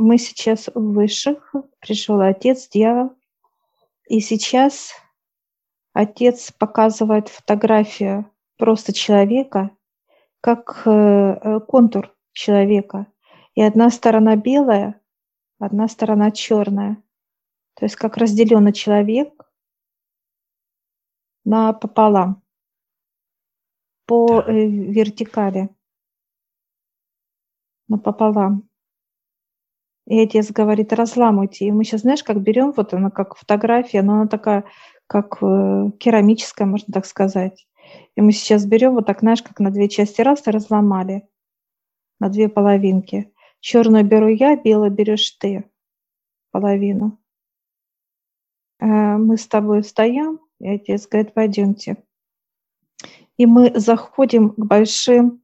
мы 0.00 0.16
сейчас 0.16 0.68
в 0.68 0.94
высших, 0.94 1.54
пришел 1.78 2.20
отец, 2.20 2.68
дьявол, 2.68 3.14
и 4.08 4.20
сейчас 4.20 4.92
отец 5.92 6.50
показывает 6.52 7.28
фотографию 7.28 8.30
просто 8.56 8.94
человека, 8.94 9.76
как 10.40 10.82
э, 10.86 10.90
э, 10.90 11.60
контур 11.60 12.16
человека. 12.32 13.06
И 13.54 13.62
одна 13.62 13.90
сторона 13.90 14.36
белая, 14.36 15.00
одна 15.58 15.86
сторона 15.86 16.30
черная. 16.30 17.02
То 17.74 17.84
есть 17.84 17.96
как 17.96 18.16
разделенный 18.16 18.72
человек 18.72 19.34
на 21.44 21.74
пополам 21.74 22.42
по 24.06 24.40
э, 24.40 24.66
вертикали 24.66 25.68
напополам. 27.86 28.69
И 30.10 30.18
отец 30.18 30.50
говорит, 30.50 30.92
разламывайте. 30.92 31.66
И 31.66 31.70
мы 31.70 31.84
сейчас, 31.84 32.00
знаешь, 32.00 32.24
как 32.24 32.42
берем, 32.42 32.72
вот 32.76 32.92
она 32.92 33.10
как 33.10 33.36
фотография, 33.36 34.02
но 34.02 34.14
она 34.14 34.26
такая, 34.26 34.64
как 35.06 35.38
э, 35.40 35.90
керамическая, 36.00 36.66
можно 36.66 36.92
так 36.92 37.06
сказать. 37.06 37.68
И 38.16 38.20
мы 38.20 38.32
сейчас 38.32 38.66
берем 38.66 38.94
вот 38.94 39.06
так, 39.06 39.20
знаешь, 39.20 39.40
как 39.40 39.60
на 39.60 39.70
две 39.70 39.88
части 39.88 40.20
раз 40.20 40.48
и 40.48 40.50
разломали 40.50 41.28
на 42.18 42.28
две 42.28 42.48
половинки. 42.48 43.32
Черную 43.60 44.04
беру 44.04 44.26
я, 44.26 44.56
белую 44.56 44.90
берешь 44.90 45.30
ты 45.38 45.70
половину. 46.50 47.20
Э, 48.80 49.16
мы 49.16 49.36
с 49.36 49.46
тобой 49.46 49.82
встаем, 49.82 50.40
и 50.58 50.70
отец 50.70 51.06
говорит, 51.06 51.34
пойдемте. 51.34 51.98
И 53.36 53.46
мы 53.46 53.78
заходим 53.78 54.50
к 54.50 54.58
большим 54.58 55.40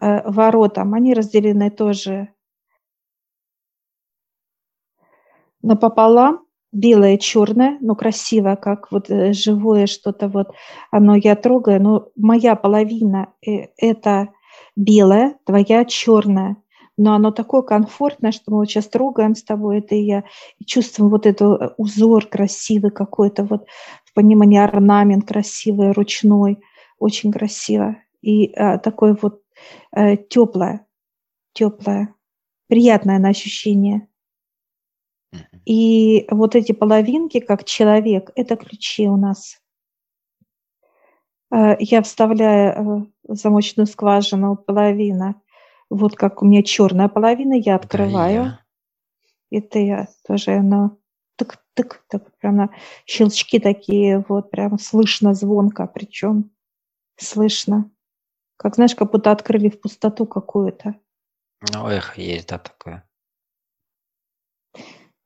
э, 0.00 0.22
воротам. 0.30 0.94
Они 0.94 1.14
разделены 1.14 1.72
тоже 1.72 2.28
напополам, 5.62 6.40
белое, 6.72 7.16
черное, 7.16 7.78
но 7.80 7.94
красивое, 7.94 8.56
как 8.56 8.92
вот 8.92 9.10
э, 9.10 9.32
живое 9.32 9.86
что-то 9.86 10.28
вот, 10.28 10.48
оно 10.90 11.16
я 11.16 11.34
трогаю, 11.34 11.82
но 11.82 12.08
моя 12.16 12.56
половина 12.56 13.32
э, 13.46 13.68
это 13.76 14.28
белое, 14.76 15.36
твоя 15.44 15.84
черная, 15.84 16.56
но 16.96 17.14
оно 17.14 17.30
такое 17.30 17.62
комфортное, 17.62 18.32
что 18.32 18.50
мы 18.50 18.58
вот 18.58 18.68
сейчас 18.68 18.88
трогаем 18.88 19.34
с 19.34 19.42
тобой 19.42 19.78
это 19.78 19.94
и 19.94 20.02
я, 20.02 20.24
и 20.58 20.64
чувствуем 20.64 21.10
вот 21.10 21.26
этот 21.26 21.60
э, 21.60 21.70
узор 21.78 22.26
красивый 22.26 22.90
какой-то, 22.90 23.44
вот 23.44 23.66
в 24.04 24.12
понимании 24.14 24.58
орнамент 24.58 25.26
красивый, 25.26 25.92
ручной, 25.92 26.58
очень 26.98 27.32
красиво. 27.32 27.96
И 28.20 28.52
а, 28.54 28.78
такое 28.78 29.16
вот 29.20 29.42
а, 29.92 30.16
теплое, 30.16 30.86
теплое, 31.52 32.14
приятное 32.66 33.18
на 33.18 33.28
ощущение. 33.28 34.07
И 35.64 36.26
вот 36.30 36.54
эти 36.54 36.72
половинки, 36.72 37.40
как 37.40 37.64
человек, 37.64 38.30
это 38.34 38.56
ключи 38.56 39.08
у 39.08 39.16
нас. 39.16 39.60
Э, 41.50 41.76
я 41.78 42.02
вставляю 42.02 43.10
в 43.22 43.34
замочную 43.34 43.86
скважину 43.86 44.56
половина, 44.56 45.40
вот 45.90 46.16
как 46.16 46.42
у 46.42 46.46
меня 46.46 46.62
черная 46.62 47.08
половина, 47.08 47.54
я 47.54 47.76
открываю. 47.76 48.12
Да, 48.12 48.28
я. 48.30 48.60
Это 49.50 49.78
я 49.78 50.08
тоже, 50.26 50.56
оно 50.56 50.98
тык-тык, 51.38 52.02
так 52.08 52.36
прям 52.38 52.70
щелчки 53.06 53.58
такие, 53.58 54.24
вот 54.28 54.50
прям 54.50 54.78
слышно 54.78 55.34
звонко, 55.34 55.86
причем 55.86 56.50
слышно. 57.16 57.90
Как, 58.56 58.74
знаешь, 58.74 58.94
как 58.94 59.12
будто 59.12 59.30
открыли 59.30 59.70
в 59.70 59.80
пустоту 59.80 60.26
какую-то. 60.26 60.96
Ну, 61.72 61.88
эхо 61.88 62.20
есть, 62.20 62.48
да, 62.48 62.58
такое. 62.58 63.07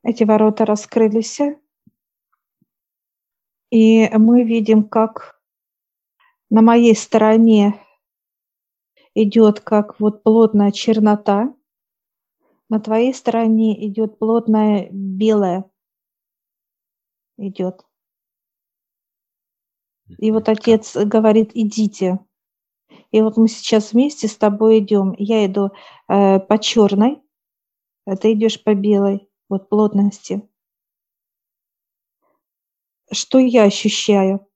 Эти 0.05 0.25
ворота 0.25 0.65
раскрылись, 0.65 1.39
и 3.71 4.09
мы 4.17 4.43
видим, 4.43 4.83
как 4.83 5.41
на 6.49 6.61
моей 6.61 6.93
стороне 6.93 7.79
идет 9.15 9.61
как 9.61 10.01
вот 10.01 10.21
плотная 10.21 10.71
чернота, 10.71 11.55
на 12.67 12.81
твоей 12.81 13.13
стороне 13.13 13.87
идет 13.87 14.19
плотная 14.19 14.89
белая 14.91 15.71
идет. 17.37 17.85
И 20.17 20.31
вот 20.31 20.49
отец 20.49 20.97
говорит, 20.97 21.51
идите. 21.53 22.19
И 23.11 23.21
вот 23.21 23.37
мы 23.37 23.47
сейчас 23.47 23.93
вместе 23.93 24.27
с 24.27 24.35
тобой 24.35 24.79
идем. 24.79 25.15
Я 25.17 25.45
иду 25.45 25.71
э, 26.09 26.39
по 26.39 26.59
черной, 26.59 27.23
а 28.05 28.17
ты 28.17 28.33
идешь 28.33 28.61
по 28.61 28.75
белой 28.75 29.29
вот 29.53 29.69
плотности. 29.69 30.41
Что 33.11 33.37
я 33.37 33.63
ощущаю? 33.63 34.47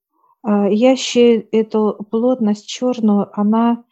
А, 0.42 0.68
я 0.68 0.92
ощущаю 0.92 1.48
эту 1.52 2.04
плотность 2.10 2.66
черную, 2.66 3.30
она 3.32 3.84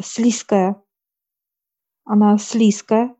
слизкая. 0.00 0.82
Она 2.04 2.38
слизкая. 2.38 3.14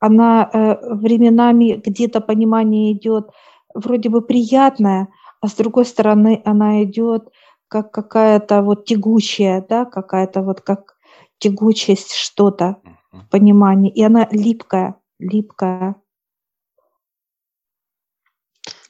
Она 0.00 0.50
э, 0.52 0.94
временами 0.94 1.80
где-то 1.84 2.20
понимание 2.20 2.92
идет 2.92 3.30
вроде 3.72 4.08
бы 4.08 4.20
приятная, 4.20 5.08
а 5.40 5.46
с 5.46 5.54
другой 5.54 5.84
стороны 5.84 6.42
она 6.44 6.82
идет 6.82 7.30
как 7.68 7.92
какая-то 7.92 8.62
вот 8.62 8.84
тягучая, 8.84 9.64
да, 9.68 9.84
какая-то 9.84 10.42
вот 10.42 10.60
как 10.60 10.96
тягучесть 11.38 12.14
что-то 12.14 12.78
в 13.12 13.28
понимании. 13.30 13.92
И 13.92 14.02
она 14.02 14.26
липкая, 14.30 14.96
липкая. 15.18 16.01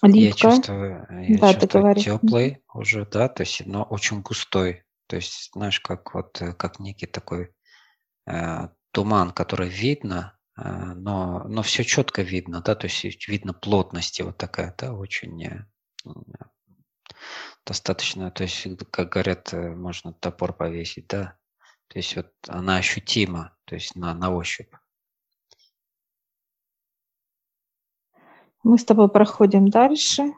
Липко. 0.03 0.27
Я 0.27 0.33
чувствую, 0.33 1.07
я 1.29 1.39
да, 1.39 1.55
чувствую 1.55 1.95
теплый 1.95 2.63
уже, 2.75 3.07
да, 3.07 3.29
то 3.29 3.43
есть, 3.43 3.65
но 3.67 3.85
очень 3.85 4.23
густой. 4.23 4.85
То 5.07 5.17
есть, 5.17 5.51
знаешь, 5.53 5.81
как 5.81 6.15
вот, 6.15 6.41
э, 6.43 6.53
как 6.55 6.81
некий 6.81 7.07
такой 7.07 7.55
э, 8.27 8.69
туман, 8.93 9.31
который 9.31 9.69
видно, 9.69 10.39
э, 10.57 10.63
но, 10.65 11.45
но 11.45 11.63
все 11.63 11.85
четко 11.85 12.23
видно, 12.23 12.63
да, 12.63 12.75
то 12.75 12.87
есть 12.87 13.29
видно 13.29 13.53
плотности 13.53 14.23
вот 14.23 14.39
такая, 14.39 14.75
да, 14.77 14.93
очень 14.93 15.45
э, 15.45 15.67
достаточно, 17.65 18.31
то 18.31 18.43
есть, 18.43 18.67
как 18.91 19.11
говорят, 19.11 19.53
э, 19.53 19.71
можно 19.71 20.13
топор 20.13 20.53
повесить, 20.53 21.07
да, 21.07 21.37
то 21.89 21.99
есть 21.99 22.17
вот 22.17 22.33
она 22.49 22.77
ощутима, 22.77 23.57
то 23.67 23.75
есть 23.77 23.95
на, 23.95 24.15
на 24.15 24.35
ощупь. 24.35 24.73
Мы 28.63 28.79
с 28.79 28.85
тобой 28.85 29.09
проходим 29.09 29.69
дальше. 29.69 30.33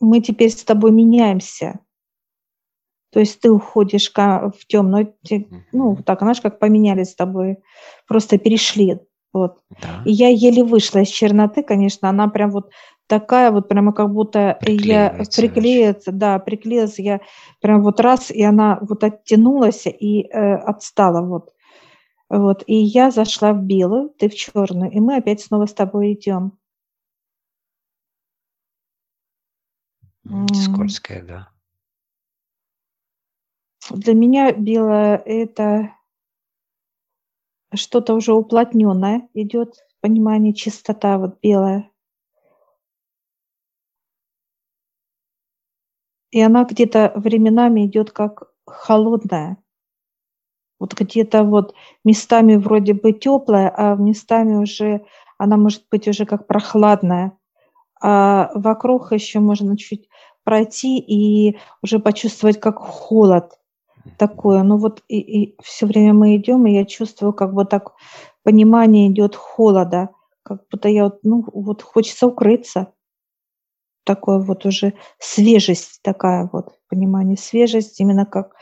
Мы 0.00 0.20
теперь 0.20 0.50
с 0.50 0.64
тобой 0.64 0.92
меняемся. 0.92 1.80
То 3.12 3.20
есть 3.20 3.40
ты 3.40 3.50
уходишь 3.50 4.12
в 4.14 4.66
темную, 4.68 5.14
ну, 5.72 5.96
так, 5.96 6.20
знаешь, 6.20 6.40
как 6.40 6.58
поменялись 6.58 7.10
с 7.10 7.16
тобой, 7.16 7.58
просто 8.06 8.38
перешли. 8.38 9.00
Вот. 9.32 9.58
Да. 9.70 10.02
И 10.04 10.12
я 10.12 10.28
еле 10.28 10.64
вышла 10.64 11.00
из 11.00 11.08
черноты, 11.08 11.62
конечно, 11.62 12.08
она 12.08 12.28
прям 12.28 12.50
вот 12.50 12.70
такая 13.06 13.50
вот, 13.50 13.68
прямо 13.68 13.92
как 13.92 14.12
будто 14.12 14.58
я 14.66 15.10
приклеится, 15.36 16.12
да, 16.12 16.38
приклеилась, 16.38 16.98
я 16.98 17.20
прям 17.60 17.82
вот 17.82 18.00
раз, 18.00 18.30
и 18.30 18.42
она 18.42 18.78
вот 18.80 19.02
оттянулась 19.02 19.86
и 19.86 20.22
э, 20.22 20.54
отстала 20.54 21.20
вот. 21.20 21.50
Вот, 22.30 22.62
и 22.68 22.76
я 22.76 23.10
зашла 23.10 23.52
в 23.52 23.64
белую, 23.64 24.10
ты 24.10 24.28
в 24.28 24.34
черную, 24.36 24.92
и 24.92 25.00
мы 25.00 25.16
опять 25.16 25.40
снова 25.40 25.66
с 25.66 25.74
тобой 25.74 26.12
идем. 26.14 26.56
Скользкая, 30.54 31.24
да. 31.24 31.50
Для 33.90 34.14
меня 34.14 34.52
белое– 34.52 35.16
это 35.26 35.96
что-то 37.74 38.14
уже 38.14 38.32
уплотненное 38.32 39.28
идет, 39.34 39.84
понимание, 40.00 40.54
чистота 40.54 41.18
вот 41.18 41.40
белая. 41.40 41.90
И 46.30 46.40
она 46.40 46.64
где-то 46.64 47.12
временами 47.16 47.86
идет 47.86 48.12
как 48.12 48.52
холодная. 48.66 49.56
Вот 50.80 50.94
где-то 50.98 51.44
вот 51.44 51.74
местами 52.04 52.56
вроде 52.56 52.94
бы 52.94 53.12
теплая, 53.12 53.72
а 53.76 53.94
местами 53.94 54.56
уже 54.56 55.04
она 55.38 55.56
может 55.56 55.84
быть 55.90 56.08
уже 56.08 56.24
как 56.24 56.46
прохладная. 56.46 57.32
А 58.02 58.50
вокруг 58.54 59.12
еще 59.12 59.40
можно 59.40 59.76
чуть 59.76 60.08
пройти 60.42 60.98
и 60.98 61.58
уже 61.82 61.98
почувствовать 61.98 62.58
как 62.58 62.78
холод 62.78 63.52
такое. 64.16 64.62
Ну 64.62 64.78
вот 64.78 65.02
и, 65.08 65.18
и 65.18 65.56
все 65.62 65.86
время 65.86 66.14
мы 66.14 66.36
идем, 66.36 66.66
и 66.66 66.72
я 66.72 66.86
чувствую, 66.86 67.34
как 67.34 67.52
бы 67.52 67.66
так 67.66 67.92
понимание 68.42 69.08
идет 69.08 69.36
холода, 69.36 70.10
как 70.42 70.62
будто 70.70 70.88
я 70.88 71.04
вот, 71.04 71.20
ну 71.22 71.44
вот 71.52 71.82
хочется 71.82 72.26
укрыться. 72.26 72.92
Такое 74.04 74.38
вот 74.38 74.64
уже 74.64 74.94
свежесть 75.18 76.00
такая 76.02 76.48
вот, 76.50 76.78
понимание, 76.88 77.36
свежесть, 77.36 78.00
именно 78.00 78.24
как 78.24 78.56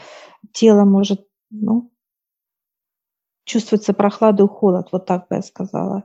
тело 0.53 0.85
может, 0.85 1.27
ну, 1.51 1.91
чувствуется 3.49 3.93
прохлада 3.93 4.45
и 4.45 4.47
холод, 4.47 4.89
вот 4.93 5.07
так 5.07 5.29
бы 5.29 5.37
я 5.37 5.43
сказала. 5.43 6.05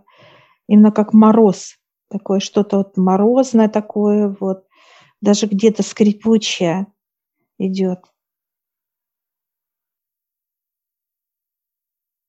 Именно 0.67 0.91
как 0.91 1.13
мороз, 1.13 1.77
такое 2.09 2.39
что-то 2.39 2.77
вот 2.77 2.97
морозное 2.97 3.69
такое, 3.69 4.35
вот 4.39 4.65
даже 5.21 5.45
где-то 5.45 5.83
скрипучее 5.83 6.87
идет. 7.59 7.99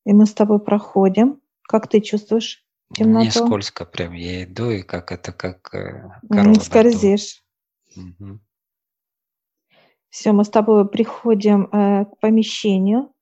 И 0.05 0.13
мы 0.13 0.27
с 0.27 0.35
тобой 0.35 0.59
проходим. 0.59 1.41
Как 1.67 1.89
ты 1.89 2.01
чувствуешь 2.01 2.63
темноту? 2.93 3.21
Мне 3.21 3.31
скользко 3.31 3.87
прям. 3.87 4.13
Я 4.13 4.45
иду, 4.45 4.71
и 4.71 4.83
как 4.83 5.13
это, 5.13 5.33
как 5.33 5.75
э, 5.75 6.11
корова. 6.29 6.49
Не 6.49 6.61
скользишь. 6.61 7.43
Угу. 7.97 8.41
Все, 10.11 10.33
мы 10.33 10.45
с 10.45 10.51
тобой 10.51 10.87
приходим 10.87 11.69
э, 11.73 12.05
к 12.05 12.21
помещению, 12.21 13.14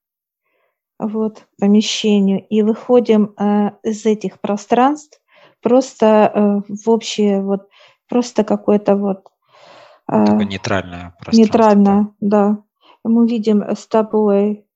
вот, 1.07 1.47
помещению, 1.59 2.47
и 2.49 2.63
выходим 2.63 3.35
э, 3.39 3.73
из 3.83 4.07
этих 4.07 4.41
пространств 4.41 5.21
просто 5.63 6.07
э, 6.35 6.73
в 6.73 6.91
общее, 6.91 7.43
вот, 7.43 7.69
просто 8.09 8.45
какое-то 8.45 8.97
вот... 8.97 9.29
Э, 10.11 10.25
Такое 10.25 10.45
нейтральное 10.45 11.15
пространство. 11.19 11.37
Нейтральное, 11.37 12.09
да. 12.21 12.59
Мы 13.05 13.27
видим 13.27 13.63
с 13.63 13.87
тобой 13.87 14.67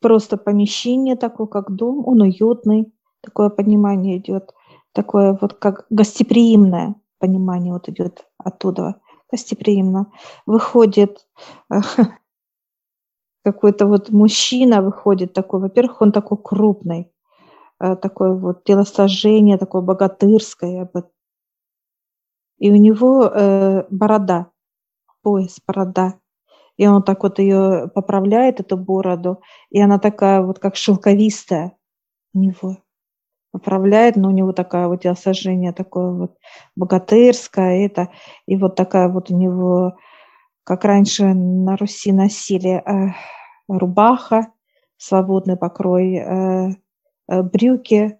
просто 0.00 0.36
помещение 0.36 1.16
такое, 1.16 1.46
как 1.46 1.70
дом, 1.74 2.06
он 2.06 2.22
уютный, 2.22 2.92
такое 3.20 3.48
понимание 3.48 4.18
идет, 4.18 4.52
такое 4.92 5.38
вот 5.40 5.54
как 5.54 5.86
гостеприимное 5.90 6.96
понимание 7.18 7.72
вот 7.72 7.88
идет 7.88 8.26
оттуда 8.36 8.96
гостеприимно. 9.30 10.12
Выходит 10.44 11.26
какой-то 13.44 13.86
вот 13.86 14.10
мужчина, 14.10 14.82
выходит 14.82 15.32
такой, 15.32 15.60
во-первых, 15.60 16.00
он 16.02 16.12
такой 16.12 16.38
крупный, 16.42 17.12
э, 17.80 17.96
такое 17.96 18.32
вот 18.32 18.64
телосложение, 18.64 19.58
такое 19.58 19.82
богатырское. 19.82 20.90
И 22.58 22.70
у 22.70 22.76
него 22.76 23.24
э, 23.26 23.84
борода, 23.90 24.50
пояс, 25.22 25.58
борода. 25.66 26.14
И 26.76 26.86
он 26.86 27.02
так 27.02 27.22
вот 27.22 27.38
ее 27.38 27.90
поправляет, 27.94 28.60
эту 28.60 28.76
бороду, 28.76 29.40
и 29.70 29.80
она 29.80 29.98
такая 29.98 30.42
вот 30.42 30.58
как 30.58 30.76
шелковистая 30.76 31.76
у 32.34 32.38
него 32.38 32.78
управляет, 33.52 34.16
но 34.16 34.28
у 34.28 34.32
него 34.32 34.52
такая 34.52 34.88
вот 34.88 35.02
телосложение 35.02 35.72
такое 35.72 36.10
вот 36.10 36.36
богатырское, 36.74 37.84
это, 37.84 38.08
и 38.46 38.56
вот 38.56 38.76
такая 38.76 39.08
вот 39.08 39.30
у 39.30 39.36
него, 39.36 39.96
как 40.64 40.84
раньше 40.84 41.24
на 41.34 41.76
Руси 41.76 42.12
носили 42.12 42.82
э, 42.84 43.14
рубаха, 43.68 44.52
свободный 44.96 45.56
покрой, 45.56 46.16
э, 46.16 46.70
э, 47.28 47.42
брюки. 47.42 48.18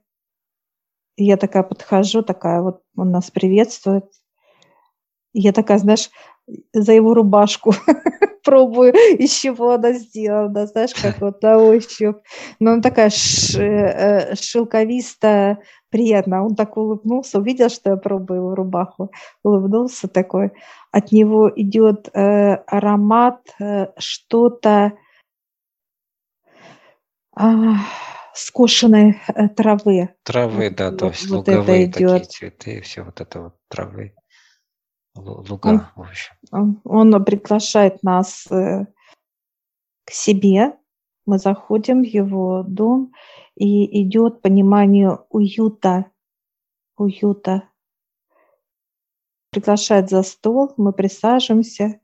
Я 1.17 1.37
такая 1.37 1.63
подхожу, 1.63 2.23
такая 2.23 2.63
вот, 2.63 2.83
он 2.97 3.11
нас 3.11 3.31
приветствует. 3.31 4.07
Я 5.33 5.53
такая, 5.53 5.79
знаешь, 5.79 6.11
за 6.73 6.93
его 6.93 7.15
рубашку 7.15 7.75
пробую, 8.45 8.93
из 9.19 9.33
чего 9.33 9.73
она 9.73 9.93
сделана, 9.93 10.67
знаешь, 10.67 10.95
как 10.95 11.21
вот 11.21 11.43
на 11.43 11.59
ощупь. 11.59 12.19
Но 12.59 12.73
она 12.73 12.83
такая 12.83 13.11
ш, 13.11 13.61
э, 13.63 14.35
шелковистая, 14.35 15.61
приятно. 15.93 16.45
Он 16.45 16.57
так 16.57 16.77
улыбнулся, 16.77 17.39
увидел, 17.39 17.69
что 17.69 17.91
я 17.91 17.97
пробую 17.97 18.41
его 18.41 18.55
рубаху, 18.55 19.13
улыбнулся 19.45 20.09
такой. 20.09 20.51
От 20.91 21.13
него 21.13 21.51
идет 21.55 22.09
э, 22.13 22.55
аромат 22.67 23.41
э, 23.61 23.87
что-то 23.99 24.95
э, 27.39 27.45
скошенной 28.35 29.21
э, 29.29 29.49
травы. 29.51 30.09
Травы, 30.25 30.71
да, 30.71 30.91
то 30.91 31.07
есть 31.07 31.29
вот 31.29 31.47
луговые 31.47 31.87
такие 31.87 32.19
цветы, 32.21 32.81
все 32.81 33.03
вот 33.03 33.21
это 33.21 33.43
вот 33.43 33.55
травы 33.69 34.15
луга, 35.15 35.69
он, 35.69 35.81
в 35.95 36.01
общем. 36.03 36.35
Он, 36.51 36.81
он 36.85 37.25
приглашает 37.25 38.03
нас 38.03 38.47
э, 38.51 38.87
к 40.05 40.11
себе. 40.11 40.73
Мы 41.27 41.39
заходим 41.39 42.03
в 42.03 42.07
его 42.07 42.65
дом, 42.67 43.13
и 43.57 44.03
идет 44.03 44.43
понимание 44.43 45.19
уюта, 45.31 46.07
уюта. 46.97 47.69
Приглашает 49.51 50.09
за 50.09 50.23
стол, 50.23 50.73
мы 50.77 50.93
присаживаемся, 50.93 52.01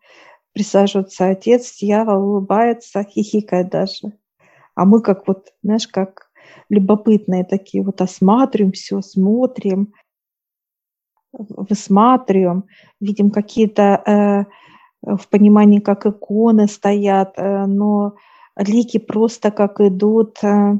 присаживается 0.52 1.28
отец, 1.28 1.78
дьявол 1.78 2.30
улыбается, 2.30 3.04
хихикает 3.04 3.70
даже. 3.70 4.12
А 4.74 4.84
мы 4.84 5.00
как 5.00 5.26
вот, 5.26 5.52
знаешь, 5.62 5.88
как 5.88 6.30
любопытные 6.68 7.44
такие, 7.44 7.82
вот 7.82 8.00
осматриваем 8.00 8.72
все, 8.72 9.00
смотрим, 9.00 9.94
высматриваем, 11.32 12.64
видим 13.00 13.30
какие-то 13.30 13.82
э, 13.82 14.44
в 15.02 15.28
понимании, 15.28 15.80
как 15.80 16.06
иконы 16.06 16.66
стоят, 16.66 17.34
э, 17.36 17.66
но 17.66 18.14
лики 18.56 18.98
просто 18.98 19.50
как 19.50 19.80
идут 19.80 20.38
э, 20.42 20.78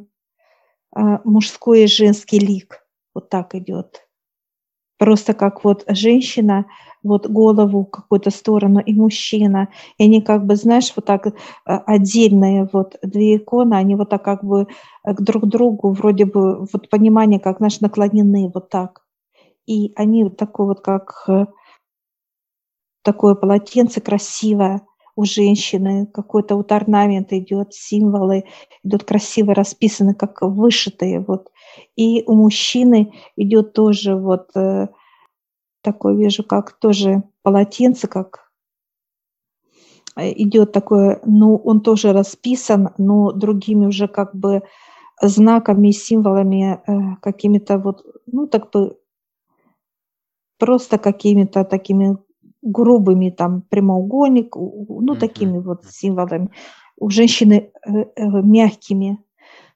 мужской 1.24 1.84
и 1.84 1.86
женский 1.86 2.38
лик. 2.38 2.84
Вот 3.14 3.28
так 3.28 3.54
идет. 3.54 4.06
Просто 4.98 5.32
как 5.34 5.64
вот 5.64 5.84
женщина, 5.88 6.66
вот 7.04 7.28
голову 7.28 7.84
какую-то 7.84 8.30
сторону, 8.30 8.80
и 8.80 8.92
мужчина. 8.92 9.68
И 9.96 10.04
они 10.04 10.20
как 10.20 10.44
бы, 10.44 10.56
знаешь, 10.56 10.92
вот 10.96 11.04
так 11.04 11.26
э, 11.28 11.32
отдельные 11.64 12.68
вот 12.72 12.96
две 13.02 13.36
иконы, 13.36 13.74
они 13.74 13.94
вот 13.94 14.10
так 14.10 14.24
как 14.24 14.42
бы 14.42 14.66
э, 15.04 15.14
к 15.14 15.20
друг 15.20 15.46
другу 15.46 15.92
вроде 15.92 16.24
бы 16.24 16.66
вот 16.72 16.90
понимание, 16.90 17.38
как, 17.38 17.58
знаешь, 17.58 17.80
наклонены 17.80 18.50
вот 18.52 18.70
так 18.70 19.02
и 19.68 19.92
они 19.96 20.24
вот 20.24 20.36
такой 20.38 20.66
вот 20.66 20.80
как 20.80 21.24
э, 21.28 21.44
такое 23.02 23.34
полотенце 23.34 24.00
красивое 24.00 24.80
у 25.18 25.24
женщины, 25.24 26.06
какой-то 26.06 26.54
вот 26.54 26.70
орнамент 26.70 27.32
идет, 27.32 27.74
символы 27.74 28.44
идут 28.84 29.02
красиво 29.02 29.52
расписаны, 29.52 30.14
как 30.14 30.42
вышитые. 30.42 31.18
Вот. 31.26 31.50
И 31.96 32.22
у 32.24 32.36
мужчины 32.36 33.12
идет 33.34 33.72
тоже 33.72 34.14
вот 34.14 34.50
э, 34.54 34.86
такое, 35.82 36.14
вижу, 36.14 36.44
как 36.44 36.78
тоже 36.78 37.24
полотенце, 37.42 38.06
как 38.06 38.52
э, 40.14 40.30
идет 40.40 40.70
такое, 40.70 41.20
ну, 41.24 41.56
он 41.56 41.80
тоже 41.80 42.12
расписан, 42.12 42.90
но 42.96 43.32
другими 43.32 43.86
уже 43.86 44.06
как 44.06 44.36
бы 44.36 44.62
знаками, 45.20 45.90
символами, 45.90 46.80
э, 46.86 47.16
какими-то 47.20 47.78
вот, 47.78 48.06
ну, 48.26 48.46
так 48.46 48.70
бы 48.70 48.96
просто 50.58 50.96
какими-то 50.96 51.64
такими 51.64 52.18
грубыми 52.62 53.30
там 53.30 53.62
прямоугольник, 53.62 54.56
ну 54.56 55.14
mm-hmm. 55.14 55.18
такими 55.18 55.58
вот 55.58 55.84
символами. 55.86 56.50
У 56.96 57.10
женщины 57.10 57.70
э, 57.86 57.90
э, 57.92 58.26
мягкими, 58.42 59.22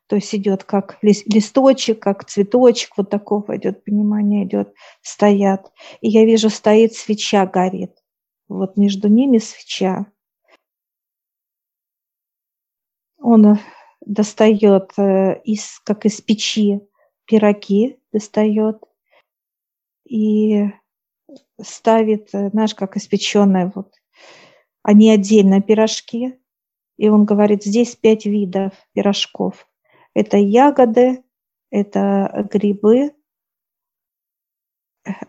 то 0.08 0.16
есть 0.16 0.34
идет 0.34 0.64
как 0.64 0.98
листочек, 1.02 2.00
как 2.00 2.24
цветочек, 2.24 2.90
вот 2.96 3.08
такого 3.10 3.56
идет 3.56 3.84
понимание, 3.84 4.44
идет, 4.44 4.74
стоят. 5.00 5.72
И 6.00 6.08
я 6.08 6.24
вижу, 6.24 6.50
стоит 6.50 6.94
свеча, 6.94 7.46
горит. 7.46 7.92
Вот 8.48 8.76
между 8.76 9.08
ними 9.08 9.38
свеча. 9.38 10.06
Он 13.18 13.58
достает 14.04 14.92
э, 14.98 15.40
из, 15.44 15.78
как 15.84 16.04
из 16.04 16.20
печи 16.20 16.80
пироги, 17.24 17.98
достает 18.12 18.82
и 20.04 20.66
ставит, 21.62 22.34
э, 22.34 22.50
знаешь, 22.50 22.74
как 22.74 22.96
испеченные 22.96 23.72
вот, 23.74 23.94
они 24.82 25.10
отдельно 25.10 25.60
пирожки, 25.60 26.38
и 26.96 27.08
он 27.08 27.24
говорит, 27.24 27.64
здесь 27.64 27.96
пять 27.96 28.26
видов 28.26 28.72
пирожков. 28.92 29.68
Это 30.14 30.36
ягоды, 30.36 31.24
это 31.70 32.48
грибы, 32.52 33.14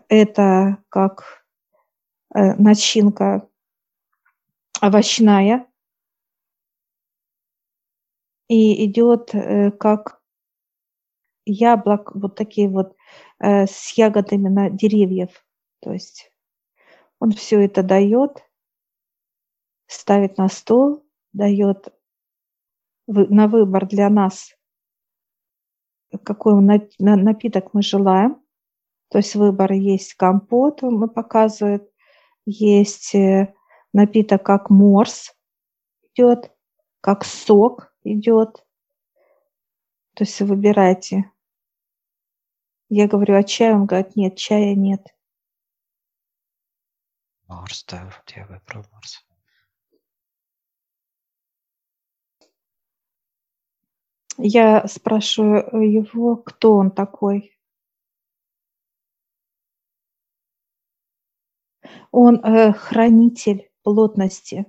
это 0.08 0.78
как 0.88 1.46
э, 2.34 2.54
начинка 2.54 3.48
овощная, 4.80 5.66
и 8.48 8.84
идет 8.86 9.34
э, 9.34 9.70
как 9.70 10.20
яблок, 11.46 12.14
вот 12.14 12.36
такие 12.36 12.68
вот 12.68 12.96
с 13.40 13.90
ягодами 13.98 14.48
на 14.48 14.70
деревьев. 14.70 15.43
То 15.84 15.92
есть 15.92 16.32
он 17.18 17.32
все 17.32 17.62
это 17.62 17.82
дает, 17.82 18.42
ставит 19.86 20.38
на 20.38 20.48
стол, 20.48 21.06
дает 21.34 21.94
на 23.06 23.48
выбор 23.48 23.86
для 23.86 24.08
нас, 24.08 24.56
какой 26.22 26.54
напиток 26.62 27.74
мы 27.74 27.82
желаем. 27.82 28.42
То 29.10 29.18
есть 29.18 29.34
выбор 29.34 29.72
есть 29.72 30.14
компот, 30.14 30.82
он 30.82 31.06
показывает, 31.10 31.92
есть 32.46 33.14
э, 33.14 33.54
напиток 33.92 34.42
как 34.42 34.70
морс 34.70 35.36
идет, 36.14 36.50
как 37.02 37.26
сок 37.26 37.94
идет, 38.04 38.64
То 40.14 40.24
есть 40.24 40.40
выбирайте. 40.40 41.30
Я 42.88 43.06
говорю, 43.06 43.36
а 43.36 43.42
чай? 43.42 43.74
Он 43.74 43.84
говорит, 43.84 44.16
нет, 44.16 44.38
чая 44.38 44.74
нет. 44.74 45.13
Да, 47.48 48.04
вот 48.04 48.30
я 48.36 48.46
выбрал 48.46 48.84
Марс. 48.92 49.24
Я 54.36 54.86
спрашиваю 54.88 55.90
его, 55.90 56.36
кто 56.36 56.76
он 56.76 56.90
такой. 56.90 57.56
Он 62.10 62.44
э, 62.44 62.72
хранитель 62.72 63.70
плотности. 63.82 64.66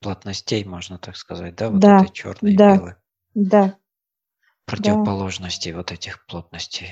Плотностей, 0.00 0.64
можно 0.64 0.98
так 0.98 1.16
сказать, 1.16 1.54
да? 1.56 1.70
Вот 1.70 1.80
да, 1.80 1.96
этой 1.98 2.12
черной 2.12 2.56
да, 2.56 2.74
и 2.74 2.78
белой. 2.78 2.94
Да. 3.34 3.78
Противоположности 4.64 5.70
да. 5.70 5.78
вот 5.78 5.92
этих 5.92 6.24
плотностей. 6.26 6.90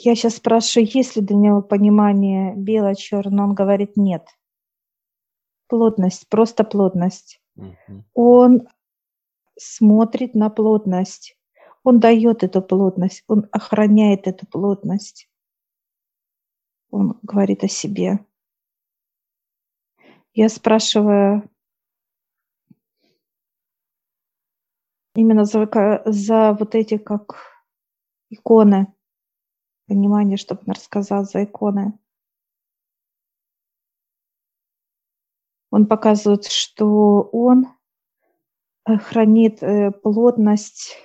Я 0.00 0.14
сейчас 0.14 0.36
спрашиваю, 0.36 0.88
есть 0.92 1.16
ли 1.16 1.22
для 1.22 1.36
него 1.36 1.60
понимание 1.60 2.54
бело-черно, 2.54 3.44
он 3.44 3.54
говорит 3.54 3.96
нет. 3.96 4.28
Плотность, 5.66 6.28
просто 6.28 6.62
плотность. 6.62 7.42
Угу. 7.56 8.04
Он 8.14 8.68
смотрит 9.58 10.34
на 10.34 10.50
плотность, 10.50 11.36
он 11.82 11.98
дает 11.98 12.44
эту 12.44 12.62
плотность, 12.62 13.24
он 13.26 13.48
охраняет 13.50 14.28
эту 14.28 14.46
плотность. 14.46 15.28
Он 16.90 17.18
говорит 17.22 17.64
о 17.64 17.68
себе. 17.68 18.24
Я 20.32 20.48
спрашиваю 20.48 21.50
именно 25.14 25.44
за, 25.44 25.68
за 26.06 26.52
вот 26.52 26.74
эти 26.74 26.96
как 26.96 27.36
иконы, 28.30 28.94
понимание, 29.88 30.36
чтобы 30.36 30.62
он 30.66 30.74
рассказал 30.74 31.24
за 31.24 31.44
иконы. 31.44 31.98
Он 35.70 35.86
показывает, 35.86 36.46
что 36.46 37.28
он 37.32 37.66
э, 38.86 38.96
хранит 38.98 39.62
э, 39.62 39.90
плотность 39.90 40.96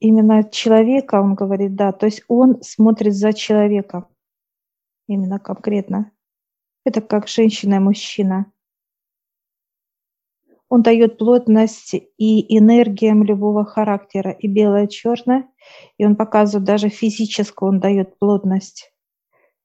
именно 0.00 0.44
человека, 0.44 1.20
он 1.20 1.34
говорит, 1.34 1.74
да, 1.74 1.92
то 1.92 2.06
есть 2.06 2.22
он 2.28 2.62
смотрит 2.62 3.14
за 3.14 3.32
человеком, 3.32 4.06
именно 5.08 5.38
конкретно. 5.38 6.12
Это 6.84 7.00
как 7.00 7.28
женщина 7.28 7.74
и 7.74 7.80
мужчина. 7.80 8.52
Он 10.70 10.82
дает 10.82 11.18
плотность 11.18 11.94
и 11.94 12.58
энергиям 12.58 13.24
любого 13.24 13.64
характера, 13.64 14.30
и 14.30 14.46
белое, 14.48 14.86
и 14.86 14.88
черное, 14.88 15.50
и 15.96 16.04
он 16.04 16.16
показывает 16.16 16.66
даже 16.66 16.88
физическую, 16.88 17.70
он 17.70 17.80
дает 17.80 18.18
плотность. 18.18 18.92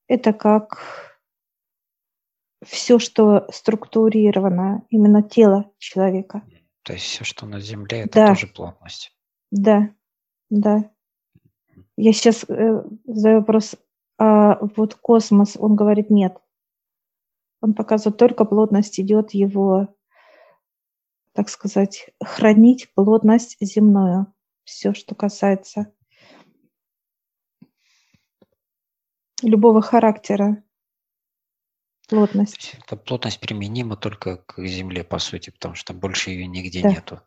Это 0.08 0.34
как 0.34 0.80
все, 2.64 3.00
что 3.00 3.48
структурировано, 3.52 4.84
именно 4.90 5.22
тело 5.22 5.72
человека. 5.78 6.44
То 6.84 6.94
есть 6.94 7.06
все, 7.06 7.24
что 7.24 7.46
на 7.46 7.60
Земле, 7.60 8.02
это 8.02 8.14
да. 8.14 8.28
тоже 8.28 8.48
плотность. 8.48 9.16
Да, 9.52 9.90
да. 10.50 10.90
Я 11.96 12.14
сейчас 12.14 12.44
э, 12.48 12.84
задаю 13.06 13.40
вопрос, 13.40 13.76
а 14.18 14.58
вот 14.76 14.96
космос, 14.96 15.56
он 15.58 15.76
говорит 15.76 16.10
нет. 16.10 16.38
Он 17.62 17.74
показывает 17.74 18.18
только 18.18 18.46
плотность 18.46 19.00
идет 19.00 19.34
его 19.34 19.96
так 21.34 21.50
сказать, 21.50 22.12
хранить 22.24 22.94
плотность 22.94 23.58
земную. 23.60 24.28
Все, 24.64 24.94
что 24.94 25.14
касается 25.16 25.93
любого 29.44 29.82
характера 29.82 30.64
плотность. 32.08 32.76
Эта 32.86 32.98
плотность 32.98 33.40
применима 33.40 33.96
только 33.96 34.38
к 34.38 34.66
Земле, 34.66 35.04
по 35.04 35.20
сути, 35.20 35.50
потому 35.50 35.76
что 35.76 35.94
больше 35.94 36.32
ее 36.32 36.48
нигде 36.48 36.82
да. 36.82 36.90
нету. 36.90 37.22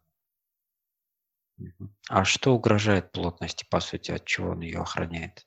А 2.08 2.24
что 2.24 2.54
угрожает 2.54 3.12
плотности, 3.12 3.66
по 3.70 3.80
сути, 3.80 4.10
от 4.10 4.24
чего 4.24 4.50
он 4.50 4.60
ее 4.60 4.80
охраняет? 4.80 5.46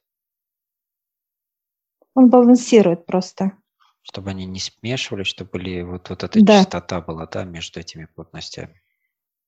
Он 2.15 2.29
балансирует 2.29 3.05
просто. 3.05 3.53
Чтобы 4.01 4.31
они 4.31 4.45
не 4.45 4.59
смешивались, 4.59 5.27
чтобы 5.27 5.51
были 5.51 5.81
вот, 5.83 6.09
вот 6.09 6.23
эта 6.23 6.43
да. 6.43 6.63
частота 6.63 6.99
была, 7.01 7.27
да, 7.27 7.43
между 7.43 7.79
этими 7.79 8.05
плотностями. 8.05 8.81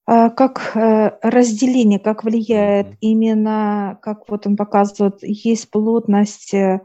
А 0.04 0.30
как 0.30 0.76
э, 0.76 1.18
разделение, 1.22 1.98
как 1.98 2.24
влияет 2.24 2.88
mm-hmm. 2.88 2.98
именно, 3.00 3.98
как 4.02 4.28
вот 4.28 4.46
он 4.46 4.56
показывает, 4.56 5.22
есть 5.22 5.70
плотность 5.70 6.54
э, 6.54 6.80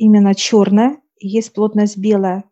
именно 0.00 0.34
черная, 0.34 0.98
есть 1.18 1.52
плотность 1.52 1.98
белая. 1.98 2.44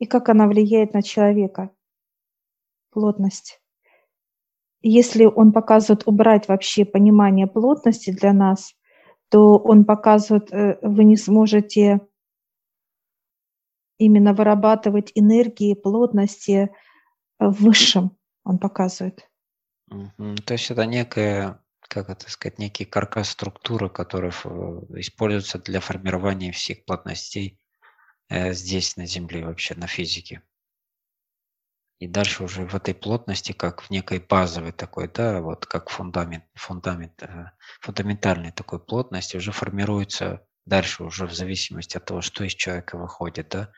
И 0.00 0.06
как 0.06 0.28
она 0.28 0.48
влияет 0.48 0.92
на 0.92 1.02
человека, 1.02 1.70
плотность. 2.90 3.62
Если 4.80 5.24
он 5.24 5.52
показывает 5.52 6.06
убрать 6.06 6.48
вообще 6.48 6.84
понимание 6.84 7.46
плотности 7.46 8.10
для 8.10 8.32
нас, 8.32 8.74
то 9.28 9.56
он 9.56 9.84
показывает, 9.84 10.52
э, 10.52 10.78
вы 10.82 11.04
не 11.04 11.16
сможете 11.16 12.00
именно 13.98 14.32
вырабатывать 14.34 15.12
энергии, 15.14 15.74
плотности 15.74 16.70
высшим, 17.38 18.16
он 18.44 18.58
показывает. 18.58 19.28
То 19.88 20.54
есть 20.54 20.70
это 20.70 20.86
некая, 20.86 21.62
как 21.88 22.10
это 22.10 22.30
сказать, 22.30 22.58
некий 22.58 22.84
каркас 22.84 23.30
структуры, 23.30 23.88
который 23.88 24.30
используется 24.30 25.58
для 25.58 25.80
формирования 25.80 26.52
всех 26.52 26.84
плотностей 26.84 27.58
э, 28.28 28.52
здесь, 28.52 28.96
на 28.96 29.06
Земле, 29.06 29.44
вообще 29.44 29.74
на 29.74 29.86
физике. 29.86 30.42
И 31.98 32.06
дальше 32.06 32.44
уже 32.44 32.64
в 32.64 32.74
этой 32.76 32.94
плотности, 32.94 33.52
как 33.52 33.82
в 33.82 33.90
некой 33.90 34.20
базовой 34.20 34.70
такой, 34.70 35.08
да, 35.08 35.40
вот 35.40 35.66
как 35.66 35.90
фундамент, 35.90 36.44
фундамент, 36.54 37.20
э, 37.22 37.50
фундаментальной 37.80 38.52
такой 38.52 38.78
плотности 38.78 39.36
уже 39.36 39.50
формируется 39.50 40.46
дальше 40.64 41.02
уже 41.02 41.26
в 41.26 41.32
зависимости 41.32 41.96
от 41.96 42.04
того, 42.04 42.20
что 42.20 42.44
из 42.44 42.54
человека 42.54 42.98
выходит, 42.98 43.48
да, 43.48 43.72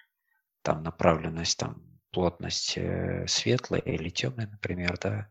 там 0.63 0.83
направленность, 0.83 1.59
там 1.59 1.83
плотность 2.11 2.77
э, 2.77 3.27
светлая 3.27 3.81
или 3.81 4.11
темная, 4.11 4.49
например, 4.49 4.99
да, 4.99 5.31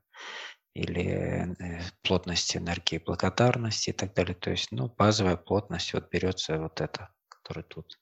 или 0.74 1.56
э, 1.60 1.82
плотность 2.04 2.56
энергии 2.56 2.98
благодарности 2.98 3.90
и 3.90 3.94
так 3.94 4.14
далее. 4.14 4.36
То 4.36 4.52
есть, 4.52 4.72
ну, 4.72 4.88
базовая 4.88 5.38
плотность, 5.38 5.94
вот 5.94 6.10
берется 6.10 6.60
вот 6.60 6.82
это, 6.82 7.14
который 7.28 7.64
тут. 7.64 8.00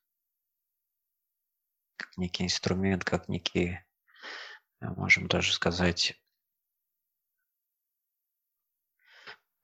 Как 1.98 2.18
некий 2.18 2.44
инструмент, 2.44 3.04
как 3.04 3.30
некий, 3.30 3.80
э, 4.82 4.88
можем 4.88 5.28
даже 5.28 5.54
сказать, 5.54 6.16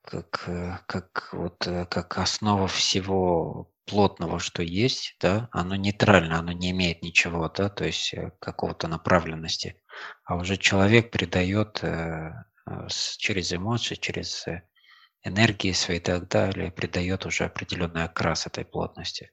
как, 0.01 0.49
как, 0.87 1.29
вот, 1.33 1.57
как 1.89 2.17
основа 2.17 2.67
всего 2.67 3.73
плотного, 3.85 4.39
что 4.39 4.63
есть, 4.63 5.15
да, 5.19 5.49
оно 5.51 5.75
нейтрально, 5.75 6.39
оно 6.39 6.51
не 6.51 6.71
имеет 6.71 7.01
ничего, 7.03 7.49
да, 7.49 7.69
то 7.69 7.85
есть 7.85 8.13
э, 8.13 8.31
какого-то 8.39 8.87
направленности. 8.87 9.81
А 10.25 10.35
уже 10.35 10.57
человек 10.57 11.11
придает 11.11 11.83
э, 11.83 11.87
э, 11.87 12.43
через 13.17 13.53
эмоции, 13.53 13.95
через 13.95 14.45
энергии 15.23 15.71
свои 15.71 15.97
и 15.97 15.99
так 15.99 16.27
далее, 16.27 16.71
придает 16.71 17.25
уже 17.25 17.45
определенный 17.45 18.03
окрас 18.03 18.47
этой 18.47 18.65
плотности. 18.65 19.31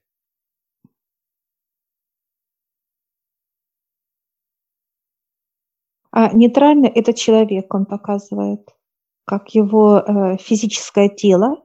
А 6.12 6.32
нейтрально 6.32 6.86
это 6.86 7.12
человек, 7.12 7.72
он 7.72 7.86
показывает, 7.86 8.68
как 9.24 9.54
его 9.54 9.98
э, 9.98 10.36
физическое 10.38 11.08
тело, 11.08 11.64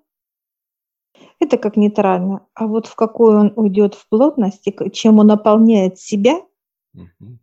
это 1.40 1.58
как 1.58 1.78
нейтрально. 1.78 2.46
А 2.54 2.68
вот 2.68 2.86
в 2.86 2.96
какую 2.96 3.40
он 3.40 3.54
уйдет 3.56 3.96
в 3.96 4.08
плотность, 4.08 4.68
и 4.68 4.92
чем 4.92 5.20
он 5.20 5.28
наполняет 5.28 5.98
себя, 5.98 6.42
угу. 6.94 7.40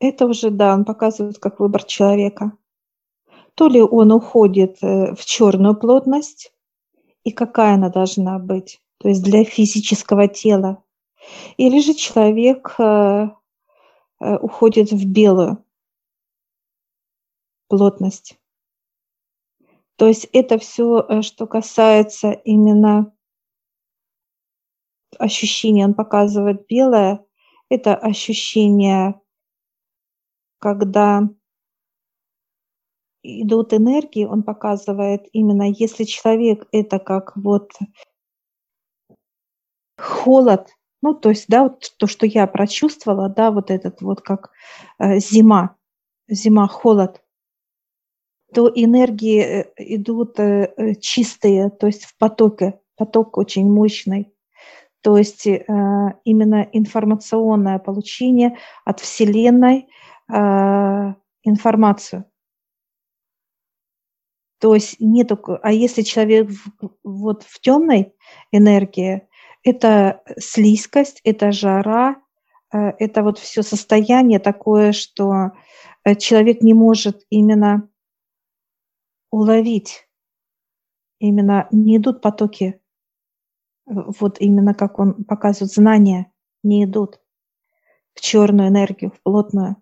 это 0.00 0.26
уже, 0.26 0.50
да, 0.50 0.74
он 0.74 0.84
показывает 0.84 1.38
как 1.38 1.60
выбор 1.60 1.84
человека. 1.84 2.52
То 3.56 3.68
ли 3.68 3.80
он 3.80 4.12
уходит 4.12 4.82
э, 4.82 5.14
в 5.14 5.24
черную 5.24 5.74
плотность, 5.74 6.52
и 7.24 7.32
какая 7.32 7.74
она 7.74 7.88
должна 7.88 8.38
быть, 8.38 8.82
то 8.98 9.08
есть 9.08 9.22
для 9.22 9.44
физического 9.44 10.28
тела, 10.28 10.84
или 11.56 11.80
же 11.80 11.94
человек 11.94 12.74
э, 12.78 13.30
э, 14.20 14.36
уходит 14.36 14.92
в 14.92 15.10
белую 15.10 15.64
плотность. 17.68 18.38
То 19.96 20.06
есть 20.06 20.28
это 20.34 20.58
все, 20.58 21.22
что 21.22 21.46
касается 21.46 22.32
именно 22.32 23.16
ощущения, 25.18 25.86
он 25.86 25.94
показывает 25.94 26.66
белое, 26.66 27.24
это 27.70 27.96
ощущение, 27.96 29.18
когда 30.58 31.30
идут 33.42 33.72
энергии, 33.72 34.24
он 34.24 34.42
показывает 34.42 35.26
именно, 35.32 35.70
если 35.70 36.04
человек 36.04 36.66
это 36.72 36.98
как 36.98 37.36
вот 37.36 37.72
холод, 39.98 40.68
ну, 41.02 41.14
то 41.14 41.30
есть, 41.30 41.46
да, 41.48 41.64
вот 41.64 41.92
то, 41.98 42.06
что 42.06 42.26
я 42.26 42.46
прочувствовала, 42.46 43.28
да, 43.28 43.50
вот 43.50 43.70
этот 43.70 44.00
вот 44.02 44.22
как 44.22 44.50
э, 44.98 45.18
зима, 45.18 45.76
зима, 46.28 46.66
холод, 46.68 47.22
то 48.54 48.70
энергии 48.74 49.40
э, 49.40 49.72
идут 49.78 50.38
э, 50.40 50.94
чистые, 51.00 51.70
то 51.70 51.86
есть 51.86 52.04
в 52.04 52.16
потоке, 52.16 52.80
поток 52.96 53.36
очень 53.38 53.70
мощный. 53.70 54.32
То 55.02 55.16
есть 55.16 55.46
именно 55.46 56.68
информационное 56.72 57.78
получение 57.78 58.58
от 58.84 58.98
Вселенной 58.98 59.86
информацию. 61.44 62.24
То 64.58 64.74
есть 64.74 64.96
нету, 65.00 65.38
а 65.62 65.72
если 65.72 66.02
человек 66.02 66.50
в, 66.50 66.90
вот 67.04 67.42
в 67.42 67.60
темной 67.60 68.14
энергии, 68.52 69.28
это 69.62 70.22
слизкость, 70.38 71.20
это 71.24 71.52
жара, 71.52 72.22
э, 72.72 72.78
это 72.98 73.22
вот 73.22 73.38
все 73.38 73.62
состояние 73.62 74.38
такое, 74.38 74.92
что 74.92 75.52
э, 76.04 76.14
человек 76.14 76.62
не 76.62 76.72
может 76.72 77.24
именно 77.28 77.88
уловить, 79.30 80.08
именно 81.18 81.68
не 81.70 81.98
идут 81.98 82.22
потоки, 82.22 82.80
вот 83.84 84.40
именно 84.40 84.74
как 84.74 84.98
он 84.98 85.24
показывает, 85.24 85.72
знания 85.72 86.32
не 86.62 86.84
идут 86.84 87.20
в 88.14 88.20
черную 88.20 88.68
энергию, 88.68 89.10
в 89.10 89.20
плотную. 89.20 89.76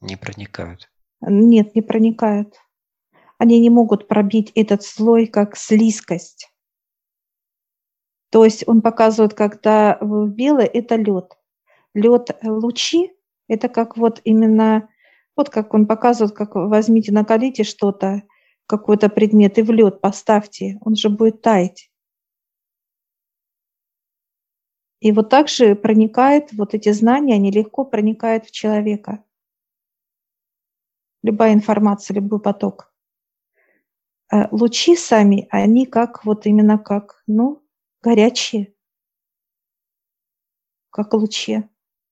Не 0.00 0.16
проникают. 0.16 0.90
Нет, 1.26 1.74
не 1.74 1.82
проникают. 1.82 2.56
Они 3.38 3.58
не 3.58 3.70
могут 3.70 4.08
пробить 4.08 4.52
этот 4.54 4.82
слой 4.82 5.26
как 5.26 5.56
слизкость. 5.56 6.50
То 8.30 8.44
есть 8.44 8.64
он 8.66 8.82
показывает, 8.82 9.34
когда 9.34 9.98
белое– 10.00 10.66
это 10.72 10.96
лед. 10.96 11.38
Лед 11.94 12.36
лучи– 12.42 13.12
это 13.48 13.68
как 13.68 13.96
вот 13.96 14.20
именно, 14.24 14.88
вот 15.36 15.50
как 15.50 15.72
он 15.72 15.86
показывает, 15.86 16.34
как 16.34 16.54
возьмите, 16.54 17.12
накалите 17.12 17.64
что-то, 17.64 18.22
какой-то 18.66 19.08
предмет 19.08 19.58
и 19.58 19.62
в 19.62 19.70
лед 19.70 20.00
поставьте, 20.00 20.78
он 20.80 20.96
же 20.96 21.10
будет 21.10 21.42
таять. 21.42 21.90
И 25.00 25.12
вот 25.12 25.28
так 25.28 25.48
же 25.48 25.74
проникает, 25.74 26.52
вот 26.52 26.74
эти 26.74 26.90
знания, 26.92 27.34
они 27.34 27.50
легко 27.50 27.84
проникают 27.84 28.46
в 28.46 28.50
человека 28.50 29.22
любая 31.24 31.54
информация, 31.54 32.14
любой 32.14 32.38
поток. 32.38 32.92
Э, 34.30 34.46
лучи 34.50 34.94
сами, 34.94 35.48
они 35.50 35.86
как 35.86 36.24
вот 36.24 36.46
именно 36.46 36.78
как, 36.78 37.22
ну, 37.26 37.62
горячие, 38.02 38.74
как 40.90 41.14
лучи. 41.14 41.64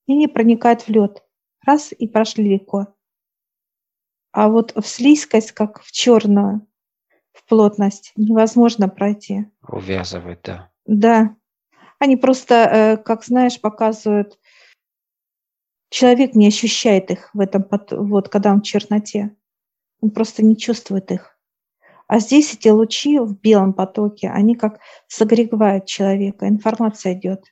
И 0.06 0.16
не 0.16 0.26
проникают 0.28 0.82
в 0.82 0.88
лед. 0.88 1.22
Раз 1.64 1.92
и 1.92 2.08
прошли 2.08 2.54
легко. 2.54 2.88
А 4.32 4.48
вот 4.48 4.74
в 4.74 4.86
слизкость, 4.86 5.52
как 5.52 5.82
в 5.82 5.92
черную, 5.92 6.66
в 7.32 7.44
плотность, 7.44 8.12
невозможно 8.16 8.88
пройти. 8.88 9.44
Увязывать, 9.68 10.40
да. 10.42 10.70
Да. 10.86 11.36
Они 11.98 12.16
просто, 12.16 12.54
э, 12.54 12.96
как 12.96 13.24
знаешь, 13.24 13.60
показывают 13.60 14.40
Человек 15.92 16.34
не 16.34 16.48
ощущает 16.48 17.10
их 17.10 17.28
в 17.34 17.40
этом, 17.40 17.68
вот 17.90 18.30
когда 18.30 18.50
он 18.50 18.60
в 18.60 18.64
черноте. 18.64 19.36
Он 20.00 20.10
просто 20.10 20.42
не 20.42 20.56
чувствует 20.56 21.10
их. 21.12 21.38
А 22.06 22.18
здесь 22.18 22.54
эти 22.54 22.68
лучи 22.68 23.18
в 23.18 23.38
белом 23.38 23.74
потоке, 23.74 24.30
они 24.30 24.56
как 24.56 24.80
согревают 25.06 25.84
человека, 25.84 26.48
информация 26.48 27.12
идет. 27.12 27.44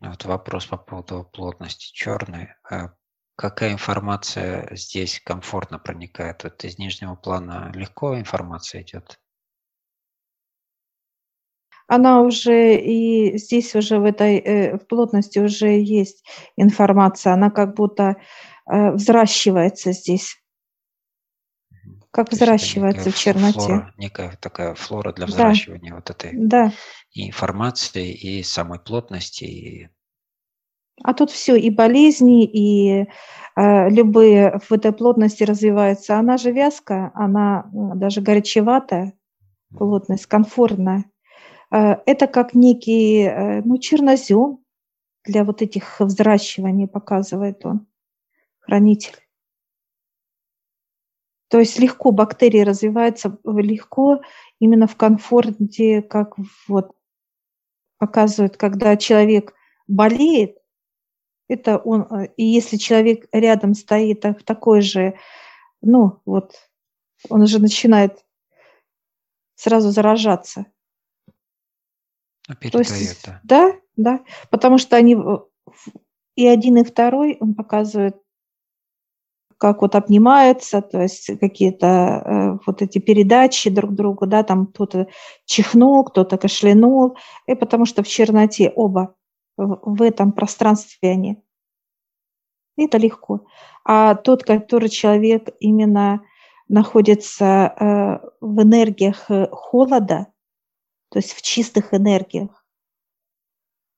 Вот 0.00 0.24
вопрос 0.24 0.64
по 0.64 0.78
поводу 0.78 1.28
плотности 1.30 1.92
черной. 1.92 2.48
А 2.68 2.94
какая 3.36 3.72
информация 3.72 4.74
здесь 4.74 5.20
комфортно 5.22 5.78
проникает? 5.78 6.44
Вот 6.44 6.64
из 6.64 6.78
нижнего 6.78 7.14
плана 7.14 7.70
легко 7.74 8.18
информация 8.18 8.80
идет? 8.80 9.20
Она 11.88 12.20
уже 12.20 12.76
и 12.76 13.38
здесь 13.38 13.74
уже 13.74 13.98
в 13.98 14.04
этой 14.04 14.36
э, 14.36 14.76
в 14.76 14.86
плотности 14.86 15.38
уже 15.38 15.80
есть 15.80 16.24
информация, 16.56 17.32
она 17.32 17.50
как 17.50 17.74
будто 17.74 18.16
э, 18.70 18.92
взращивается 18.92 19.92
здесь. 19.92 20.36
Как 22.10 22.30
взращивается 22.30 23.10
в 23.10 23.16
черноте. 23.16 23.58
Флора, 23.58 23.94
некая 23.96 24.36
такая 24.40 24.74
флора 24.74 25.12
для 25.12 25.26
взращивания 25.26 25.90
да. 25.90 25.96
вот 25.96 26.10
этой 26.10 26.30
да. 26.34 26.72
информации 27.14 28.12
и 28.12 28.42
самой 28.42 28.80
плотности. 28.80 29.44
И... 29.44 29.88
А 31.02 31.14
тут 31.14 31.30
все, 31.30 31.56
и 31.56 31.70
болезни, 31.70 32.44
и 32.44 33.06
э, 33.56 33.88
любые 33.88 34.60
в 34.68 34.72
этой 34.72 34.92
плотности 34.92 35.42
развиваются. 35.42 36.18
Она 36.18 36.36
же 36.36 36.50
вязкая, 36.50 37.12
она 37.14 37.70
даже 37.72 38.20
горячеватая, 38.20 39.14
плотность, 39.70 40.26
комфортная. 40.26 41.04
Э, 41.70 41.96
это 42.06 42.26
как 42.26 42.54
некий 42.54 43.22
э, 43.22 43.62
ну, 43.62 43.78
чернозем 43.78 44.64
для 45.24 45.44
вот 45.44 45.62
этих 45.62 46.00
взращиваний, 46.00 46.88
показывает 46.88 47.64
он, 47.66 47.86
хранитель. 48.60 49.16
То 51.48 51.58
есть 51.60 51.78
легко 51.78 52.10
бактерии 52.12 52.60
развиваются 52.60 53.38
легко 53.44 54.20
именно 54.58 54.86
в 54.86 54.96
комфорте, 54.96 56.02
как 56.02 56.34
вот 56.66 56.94
показывает, 57.98 58.56
когда 58.56 58.96
человек 58.96 59.54
болеет, 59.86 60.58
это 61.48 61.78
он, 61.78 62.02
э, 62.02 62.28
и 62.36 62.44
если 62.44 62.76
человек 62.76 63.26
рядом 63.32 63.74
стоит 63.74 64.24
в 64.24 64.42
такой 64.44 64.82
же, 64.82 65.18
ну 65.80 66.20
вот, 66.24 66.54
он 67.28 67.42
уже 67.42 67.58
начинает 67.58 68.24
сразу 69.56 69.90
заражаться. 69.90 70.66
А 72.48 72.54
То 72.54 72.78
есть, 72.78 73.26
да. 73.26 73.40
да, 73.44 73.72
да, 73.96 74.20
потому 74.50 74.78
что 74.78 74.96
они 74.96 75.16
и 76.34 76.46
один, 76.46 76.78
и 76.78 76.84
второй, 76.84 77.36
он 77.40 77.54
показывает, 77.54 78.16
как 79.58 79.82
вот 79.82 79.96
обнимаются, 79.96 80.80
то 80.80 81.02
есть 81.02 81.38
какие-то 81.40 81.86
э, 81.86 82.58
вот 82.64 82.80
эти 82.80 83.00
передачи 83.00 83.70
друг 83.70 83.92
другу, 83.94 84.26
да, 84.26 84.44
там 84.44 84.66
кто-то 84.66 85.08
чихнул, 85.44 86.04
кто-то 86.04 86.38
кашлянул, 86.38 87.18
и 87.46 87.54
потому 87.54 87.84
что 87.84 88.02
в 88.02 88.08
черноте 88.08 88.72
оба 88.74 89.16
в, 89.56 89.80
в 89.82 90.02
этом 90.02 90.32
пространстве 90.32 91.10
они. 91.10 91.42
это 92.76 92.98
легко. 92.98 93.46
А 93.84 94.14
тот, 94.14 94.44
который 94.44 94.88
человек 94.88 95.48
именно 95.58 96.22
находится 96.68 97.44
э, 97.44 98.28
в 98.40 98.62
энергиях 98.62 99.28
э, 99.28 99.48
холода, 99.50 100.28
то 101.10 101.18
есть 101.18 101.32
в 101.32 101.42
чистых 101.42 101.94
энергиях, 101.94 102.64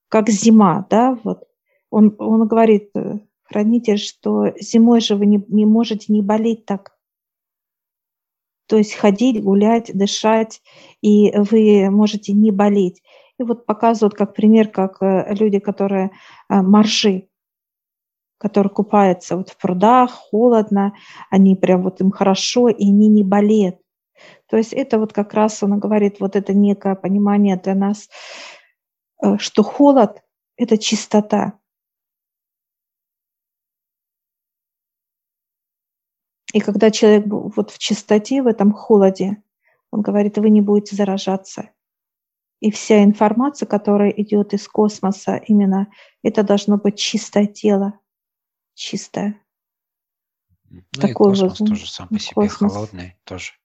как 0.09 0.29
зима, 0.29 0.87
да, 0.91 1.19
вот. 1.25 1.45
Он, 1.91 2.15
он 2.19 2.47
говорит, 2.47 2.91
э, 2.95 3.19
хранитель, 3.43 3.99
что 3.99 4.53
зимой 4.61 5.01
же 5.01 5.17
вы 5.17 5.27
не, 5.27 5.45
не 5.49 5.67
можете 5.67 6.13
не 6.13 6.23
болеть 6.23 6.67
так. 6.67 6.97
То 8.67 8.77
есть 8.77 8.95
ходить, 8.95 9.43
гулять, 9.43 9.91
дышать, 9.93 10.63
и 11.01 11.33
вы 11.37 11.91
можете 11.91 12.33
не 12.33 12.53
болеть. 12.53 13.03
И 13.39 13.43
вот 13.43 13.67
показывают 13.67 14.15
как 14.15 14.35
пример, 14.35 14.69
как 14.69 15.03
э, 15.03 15.35
люди, 15.35 15.59
которые 15.59 16.13
э, 16.49 16.63
моржи, 16.63 17.29
которые 18.39 18.71
купаются 18.71 19.37
вот 19.37 19.51
в 19.51 19.57
прудах, 19.57 20.13
холодно, 20.13 20.95
они 21.31 21.57
прям 21.57 21.83
вот 21.83 22.01
им 22.01 22.11
хорошо, 22.11 22.69
и 22.69 22.87
они 22.87 23.09
не 23.09 23.25
болеют. 23.25 23.77
То 24.51 24.57
есть 24.57 24.73
это 24.73 24.99
вот 24.99 25.13
как 25.13 25.33
раз 25.33 25.63
он 25.63 25.79
говорит, 25.79 26.19
вот 26.19 26.35
это 26.35 26.53
некое 26.53 26.97
понимание 26.97 27.57
для 27.57 27.77
нас, 27.77 28.09
э, 29.23 29.39
что 29.39 29.63
холод– 29.63 30.23
это 30.57 30.77
чистота. 30.77 31.59
И 36.53 36.59
когда 36.59 36.91
человек 36.91 37.27
вот 37.29 37.71
в 37.71 37.79
чистоте, 37.79 38.43
в 38.43 38.49
этом 38.49 38.73
холоде, 38.73 39.41
он 39.93 40.03
говорит, 40.03 40.37
вы 40.37 40.51
не 40.51 40.61
будете 40.61 40.97
заражаться. 40.97 41.71
И 42.59 42.73
вся 42.73 43.05
информация, 43.05 43.69
которая 43.69 44.11
идет 44.11 44.53
из 44.53 44.67
космоса, 44.67 45.37
именно 45.37 45.93
это 46.25 46.43
должно 46.43 46.77
быть 46.77 46.99
чистое 46.99 47.47
тело, 47.47 48.01
чистое. 48.75 49.41
Ну 50.69 50.83
Такой 50.91 51.11
и 51.11 51.15
космос 51.15 51.61
вот, 51.61 51.69
тоже 51.69 51.89
сам 51.89 52.09
по 52.09 52.19
себе 52.19 52.35
космос. 52.35 52.73
холодный, 52.73 53.17
тоже 53.23 53.60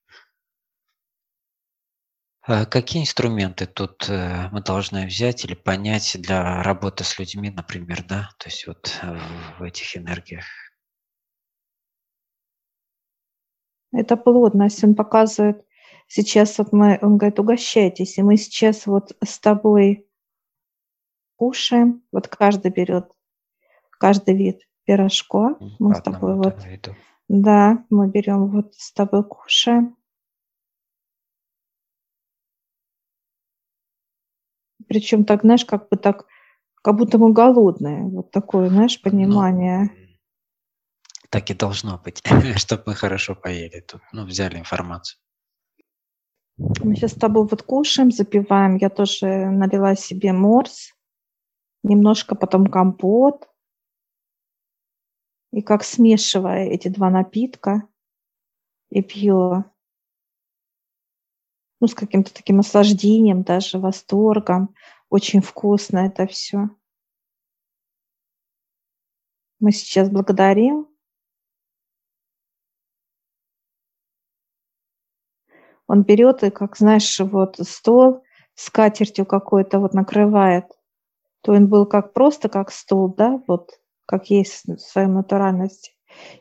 какие 2.46 3.02
инструменты 3.02 3.66
тут 3.66 4.08
э, 4.08 4.48
мы 4.52 4.62
должны 4.62 5.06
взять 5.06 5.44
или 5.44 5.54
понять 5.54 6.16
для 6.20 6.62
работы 6.62 7.04
с 7.04 7.18
людьми, 7.18 7.50
например, 7.50 8.04
да, 8.04 8.30
то 8.38 8.48
есть 8.48 8.66
вот 8.66 9.00
в 9.58 9.62
этих 9.62 9.96
энергиях? 9.96 10.44
Это 13.92 14.16
плотность. 14.16 14.84
Он 14.84 14.94
показывает, 14.94 15.64
сейчас 16.06 16.58
вот 16.58 16.72
мы, 16.72 16.98
он 17.00 17.16
говорит, 17.16 17.38
угощайтесь. 17.38 18.18
И 18.18 18.22
мы 18.22 18.36
сейчас 18.36 18.86
вот 18.86 19.16
с 19.24 19.38
тобой 19.38 20.06
кушаем. 21.36 22.02
Вот 22.12 22.28
каждый 22.28 22.70
берет, 22.70 23.10
каждый 23.98 24.36
вид 24.36 24.60
пирожко. 24.84 25.56
Мы 25.78 25.94
с 25.94 26.02
тобой 26.02 26.36
вот, 26.36 26.64
виду. 26.64 26.94
да, 27.28 27.84
мы 27.90 28.08
берем 28.08 28.48
вот 28.48 28.74
с 28.74 28.92
тобой 28.92 29.24
кушаем. 29.24 29.96
Причем 34.88 35.24
так, 35.24 35.42
знаешь, 35.42 35.64
как 35.64 35.88
бы 35.88 35.96
так, 35.96 36.26
как 36.82 36.96
будто 36.96 37.18
мы 37.18 37.32
голодные. 37.32 38.04
Вот 38.04 38.30
такое, 38.30 38.68
знаешь, 38.68 39.00
ну, 39.02 39.10
понимание. 39.10 39.80
Ну, 39.82 40.06
так 41.30 41.50
и 41.50 41.54
должно 41.54 41.98
быть, 41.98 42.22
чтобы 42.56 42.82
мы 42.86 42.94
хорошо 42.94 43.34
поели 43.34 43.80
тут. 43.80 44.00
Ну, 44.12 44.24
взяли 44.24 44.58
информацию. 44.58 45.18
Мы 46.58 46.96
сейчас 46.96 47.12
с 47.12 47.18
тобой 47.18 47.46
вот 47.46 47.62
кушаем, 47.62 48.10
запиваем. 48.10 48.76
Я 48.76 48.88
тоже 48.88 49.26
налила 49.50 49.94
себе 49.94 50.32
морс, 50.32 50.92
немножко 51.82 52.34
потом 52.34 52.66
компот. 52.66 53.48
И 55.52 55.62
как 55.62 55.84
смешивая 55.84 56.66
эти 56.66 56.88
два 56.88 57.10
напитка 57.10 57.88
и 58.90 59.02
пью, 59.02 59.64
ну, 61.80 61.86
с 61.86 61.94
каким-то 61.94 62.32
таким 62.32 62.56
наслаждением, 62.56 63.42
даже 63.42 63.78
восторгом. 63.78 64.74
Очень 65.10 65.40
вкусно 65.40 65.98
это 66.06 66.26
все. 66.26 66.70
Мы 69.60 69.72
сейчас 69.72 70.10
благодарим 70.10 70.86
Он 75.86 76.02
берет 76.02 76.42
и, 76.42 76.50
как 76.50 76.76
знаешь, 76.76 77.18
вот 77.20 77.56
стол 77.62 78.22
с 78.54 78.70
катертью 78.70 79.26
какой-то 79.26 79.78
вот 79.78 79.94
накрывает. 79.94 80.66
То 81.42 81.52
он 81.52 81.68
был 81.68 81.86
как 81.86 82.12
просто 82.12 82.48
как 82.48 82.72
стол, 82.72 83.14
да, 83.14 83.40
вот 83.46 83.78
как 84.04 84.30
есть 84.30 84.64
в 84.66 84.78
своей 84.78 85.08
натуральности. 85.08 85.92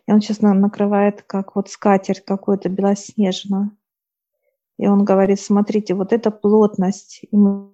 И 0.08 0.12
он 0.12 0.21
сейчас 0.21 0.39
накрывает 0.39 1.21
как 1.24 1.56
вот 1.56 1.69
скатерть 1.69 2.24
какую-то 2.26 2.69
белоснежную. 2.69 3.78
И 4.77 4.88
он 4.88 5.05
говорит, 5.05 5.39
смотрите, 5.39 5.93
вот 5.93 6.11
эта 6.13 6.31
плотность. 6.31 7.21
И 7.31 7.38
мы, 7.38 7.71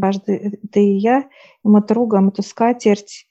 каждый, 0.00 0.60
ты 0.70 0.84
и 0.84 0.98
я, 0.98 1.22
и 1.22 1.68
мы 1.68 1.82
трогаем 1.82 2.28
эту 2.28 2.42
скатерть 2.42 3.28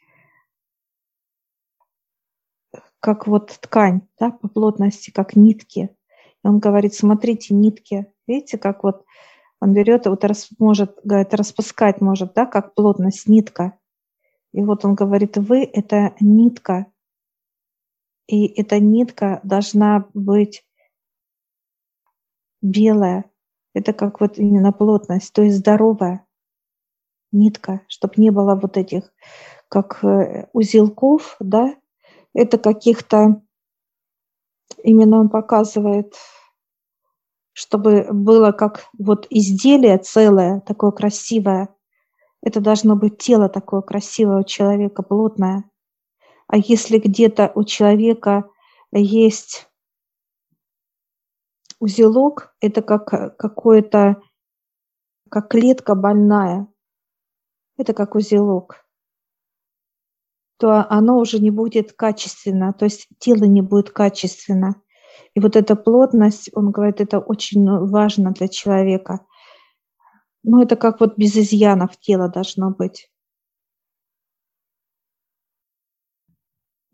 как 3.00 3.28
вот 3.28 3.58
ткань, 3.62 4.02
да, 4.20 4.32
по 4.32 4.48
плотности, 4.48 5.12
как 5.12 5.36
нитки. 5.36 5.96
Он 6.44 6.60
говорит, 6.60 6.94
смотрите, 6.94 7.54
нитки, 7.54 8.12
видите, 8.28 8.58
как 8.58 8.84
вот 8.84 9.06
он 9.62 9.74
берет 9.74 10.06
и 10.06 10.10
вот 10.10 10.24
рас, 10.24 10.50
может, 10.60 11.00
говорит, 11.04 11.34
распускать 11.34 12.02
может, 12.02 12.34
да, 12.34 12.46
как 12.46 12.74
плотность 12.76 13.28
нитка. 13.28 13.78
И 14.54 14.62
вот 14.62 14.86
он 14.86 14.96
говорит, 14.96 15.38
вы– 15.38 15.64
это 15.74 16.16
нитка, 16.20 16.88
и 18.28 18.46
эта 18.46 18.80
нитка 18.80 19.40
должна 19.44 20.10
быть 20.14 20.67
белая. 22.70 23.26
Это 23.74 23.94
как 23.94 24.20
вот 24.22 24.38
именно 24.38 24.72
плотность, 24.72 25.34
то 25.34 25.44
есть 25.44 25.58
здоровая 25.58 26.26
нитка, 27.32 27.82
чтобы 27.88 28.14
не 28.18 28.32
было 28.32 28.56
вот 28.56 28.78
этих 28.78 29.12
как 29.70 30.04
э, 30.04 30.48
узелков, 30.54 31.36
да, 31.40 31.76
это 32.34 32.58
каких-то, 32.58 33.42
именно 34.84 35.20
он 35.20 35.30
показывает 35.30 36.16
чтобы 37.58 38.06
было 38.12 38.52
как 38.52 38.86
вот 39.00 39.26
изделие 39.32 39.98
целое, 39.98 40.60
такое 40.60 40.92
красивое. 40.92 41.70
Это 42.44 42.62
должно 42.62 42.96
быть 42.96 43.18
тело 43.18 43.50
такое 43.50 43.82
красивое 43.82 44.42
у 44.42 44.44
человека, 44.44 45.02
плотное. 45.02 45.64
А 46.46 46.58
если 46.58 47.00
где-то 47.00 47.52
у 47.56 47.64
человека 47.64 48.48
есть 48.92 49.68
узелок, 51.80 52.56
это 52.60 52.82
как 52.82 53.38
какое-то, 53.38 54.22
как 55.30 55.50
клетка 55.50 55.96
больная, 55.96 56.68
это 57.78 57.94
как 57.94 58.16
узелок, 58.16 58.86
то 60.58 60.86
оно 60.90 61.18
уже 61.20 61.40
не 61.40 61.52
будет 61.52 61.94
качественно, 61.94 62.74
то 62.74 62.86
есть 62.86 63.08
тело 63.20 63.44
не 63.46 63.62
будет 63.62 63.92
качественно. 63.92 64.82
И 65.34 65.40
вот 65.40 65.56
эта 65.56 65.76
плотность, 65.76 66.50
он 66.54 66.72
говорит, 66.72 67.00
это 67.00 67.20
очень 67.20 67.68
важно 67.68 68.32
для 68.32 68.48
человека. 68.48 69.26
Ну, 70.44 70.62
это 70.62 70.76
как 70.76 71.00
вот 71.00 71.18
без 71.18 71.36
изъянов 71.36 72.00
тело 72.00 72.30
должно 72.30 72.72
быть. 72.72 73.12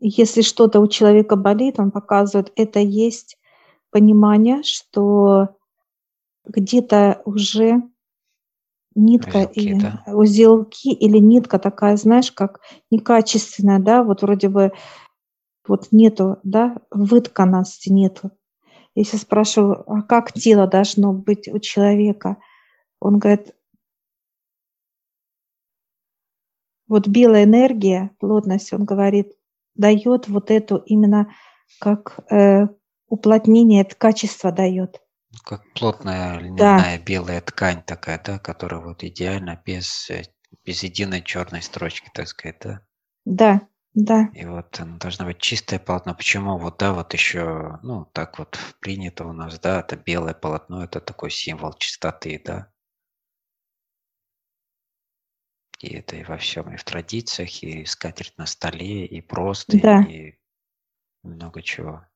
Если 0.00 0.42
что-то 0.42 0.80
у 0.80 0.88
человека 0.88 1.36
болит, 1.36 1.78
он 1.78 1.90
показывает, 1.90 2.52
это 2.56 2.80
есть 2.80 3.38
понимание, 3.94 4.64
что 4.64 5.50
где-то 6.44 7.22
уже 7.24 7.80
нитка 8.96 9.46
узелки, 9.46 9.60
и 9.60 9.80
да. 9.80 10.02
узелки 10.08 10.88
или 10.88 11.18
нитка 11.18 11.60
такая, 11.60 11.96
знаешь, 11.96 12.32
как 12.32 12.60
некачественная, 12.90 13.78
да, 13.78 14.02
вот 14.02 14.22
вроде 14.22 14.48
бы 14.48 14.72
вот 15.68 15.92
нету, 15.92 16.38
да, 16.42 16.76
вытканности 16.90 17.88
нету. 17.88 18.32
Если 18.96 19.16
спрашиваю, 19.16 19.84
а 19.88 20.02
как 20.02 20.32
тело 20.32 20.66
должно 20.66 21.12
быть 21.12 21.46
у 21.46 21.60
человека, 21.60 22.38
он 22.98 23.20
говорит, 23.20 23.54
вот 26.88 27.06
белая 27.06 27.44
энергия, 27.44 28.10
плотность, 28.18 28.72
он 28.72 28.84
говорит, 28.84 29.34
дает 29.76 30.26
вот 30.26 30.50
эту 30.50 30.78
именно 30.78 31.32
как 31.78 32.18
э, 32.28 32.66
уплотнение, 33.08 33.82
это 33.82 33.94
качество 33.96 34.52
дает. 34.52 35.00
Как 35.44 35.62
плотная 35.74 36.38
льняная 36.38 36.98
да. 36.98 37.04
белая 37.04 37.40
ткань 37.40 37.82
такая, 37.82 38.20
да, 38.24 38.38
которая 38.38 38.80
вот 38.80 39.02
идеально 39.02 39.60
без, 39.64 40.08
э, 40.10 40.22
без 40.64 40.82
единой 40.82 41.22
черной 41.22 41.62
строчки, 41.62 42.10
так 42.14 42.28
сказать, 42.28 42.58
да? 42.60 42.80
Да, 43.24 43.68
да. 43.94 44.28
И 44.34 44.44
вот 44.44 44.78
она 44.80 44.98
должна 44.98 45.24
быть 45.24 45.38
чистое 45.38 45.78
полотно. 45.78 46.14
Почему 46.14 46.58
вот, 46.58 46.78
да, 46.78 46.92
вот 46.92 47.12
еще, 47.12 47.78
ну, 47.82 48.04
так 48.06 48.38
вот 48.38 48.58
принято 48.80 49.24
у 49.24 49.32
нас, 49.32 49.58
да, 49.58 49.80
это 49.80 49.96
белое 49.96 50.34
полотно, 50.34 50.84
это 50.84 51.00
такой 51.00 51.30
символ 51.30 51.74
чистоты, 51.74 52.40
да. 52.44 52.70
И 55.80 55.94
это 55.94 56.16
и 56.16 56.24
во 56.24 56.38
всем, 56.38 56.72
и 56.72 56.76
в 56.76 56.84
традициях, 56.84 57.62
и 57.62 57.84
скатерть 57.84 58.38
на 58.38 58.46
столе, 58.46 59.06
и 59.06 59.20
просто, 59.20 59.78
да. 59.80 60.02
и 60.02 60.38
много 61.22 61.62
чего. 61.62 62.06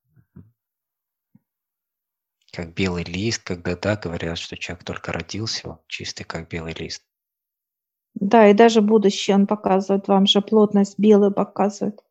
Как 2.51 2.73
белый 2.73 3.03
лист, 3.03 3.43
когда, 3.43 3.75
да, 3.75 3.95
говорят, 3.95 4.37
что 4.37 4.57
человек 4.57 4.83
только 4.83 5.11
родился, 5.11 5.69
он 5.69 5.79
чистый, 5.87 6.23
как 6.23 6.49
белый 6.49 6.73
лист. 6.73 7.03
Да, 8.15 8.49
и 8.49 8.53
даже 8.53 8.81
будущее 8.81 9.35
он 9.35 9.47
показывает 9.47 10.07
вам 10.07 10.25
же 10.25 10.41
плотность 10.41 10.97
белую 10.97 11.31
показывает. 11.31 12.01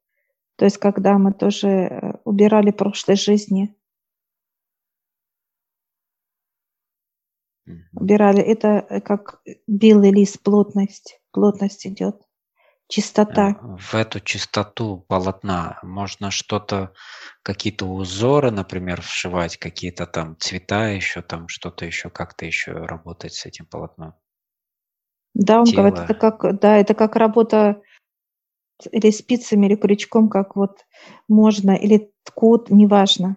То 0.57 0.64
есть 0.64 0.79
когда 0.79 1.18
мы 1.18 1.33
тоже 1.33 1.68
э, 1.68 2.12
убирали 2.24 2.70
прошлой 2.70 3.16
жизни, 3.16 3.77
убирали, 7.92 8.42
это 8.42 8.87
э, 8.88 9.01
как 9.01 9.40
белый 9.66 10.11
лист, 10.11 10.42
плотность, 10.42 11.20
плотность 11.33 11.87
идет, 11.87 12.28
чистота. 12.88 13.51
Э, 13.51 13.77
в 13.79 13.94
эту 13.94 14.20
чистоту 14.20 15.05
полотна 15.09 15.79
можно 15.83 16.31
что-то, 16.31 16.92
какие-то 17.42 17.87
узоры, 17.87 18.51
например, 18.51 19.01
вшивать, 19.03 19.57
какие-то 19.57 20.07
там 20.07 20.37
цвета 20.38 20.88
еще, 20.88 21.22
там 21.22 21.48
что-то 21.48 21.85
еще, 21.85 22.11
как-то 22.11 22.46
еще 22.46 22.72
работать 22.72 23.35
с 23.35 23.46
этим 23.46 23.66
полотном. 23.66 24.14
Да, 25.35 25.61
он 25.61 25.66
говорит, 25.70 25.98
это 25.98 26.14
как, 26.14 26.59
да, 26.59 26.77
это 26.77 26.94
как 26.94 27.14
работа 27.14 27.81
или 28.90 29.11
спицами, 29.11 29.66
или 29.66 29.77
крючком, 29.77 30.29
как 30.29 30.57
вот 30.57 30.87
можно, 31.29 31.72
или 31.72 32.12
ткут, 32.24 32.70
неважно. 32.70 33.37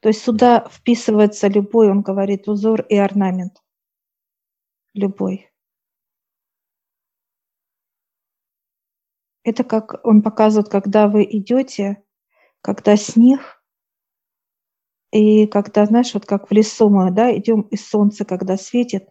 То 0.00 0.08
есть 0.08 0.22
сюда 0.22 0.66
вписывается 0.70 1.48
любой, 1.48 1.90
он 1.90 2.00
говорит, 2.00 2.48
узор 2.48 2.82
и 2.82 2.96
орнамент. 2.96 3.62
Любой. 4.94 5.49
Это 9.42 9.64
как 9.64 10.04
он 10.04 10.22
показывает, 10.22 10.68
когда 10.68 11.08
вы 11.08 11.24
идете, 11.24 12.02
когда 12.60 12.96
снег, 12.96 13.62
и 15.12 15.46
когда, 15.46 15.86
знаешь, 15.86 16.14
вот 16.14 16.26
как 16.26 16.48
в 16.48 16.52
лесу 16.52 16.88
мы, 16.88 17.10
да, 17.10 17.36
идем, 17.36 17.62
и 17.62 17.76
солнце, 17.76 18.24
когда 18.24 18.56
светит, 18.56 19.08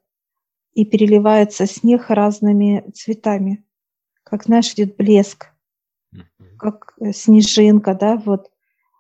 и 0.74 0.86
переливается 0.86 1.66
снег 1.66 2.10
разными 2.10 2.90
цветами. 2.94 3.66
Как, 4.24 4.44
знаешь, 4.46 4.72
идет 4.74 4.96
блеск, 4.96 5.48
как 6.58 6.94
э, 7.00 7.12
снежинка, 7.12 7.96
да, 7.96 8.16
вот. 8.18 8.52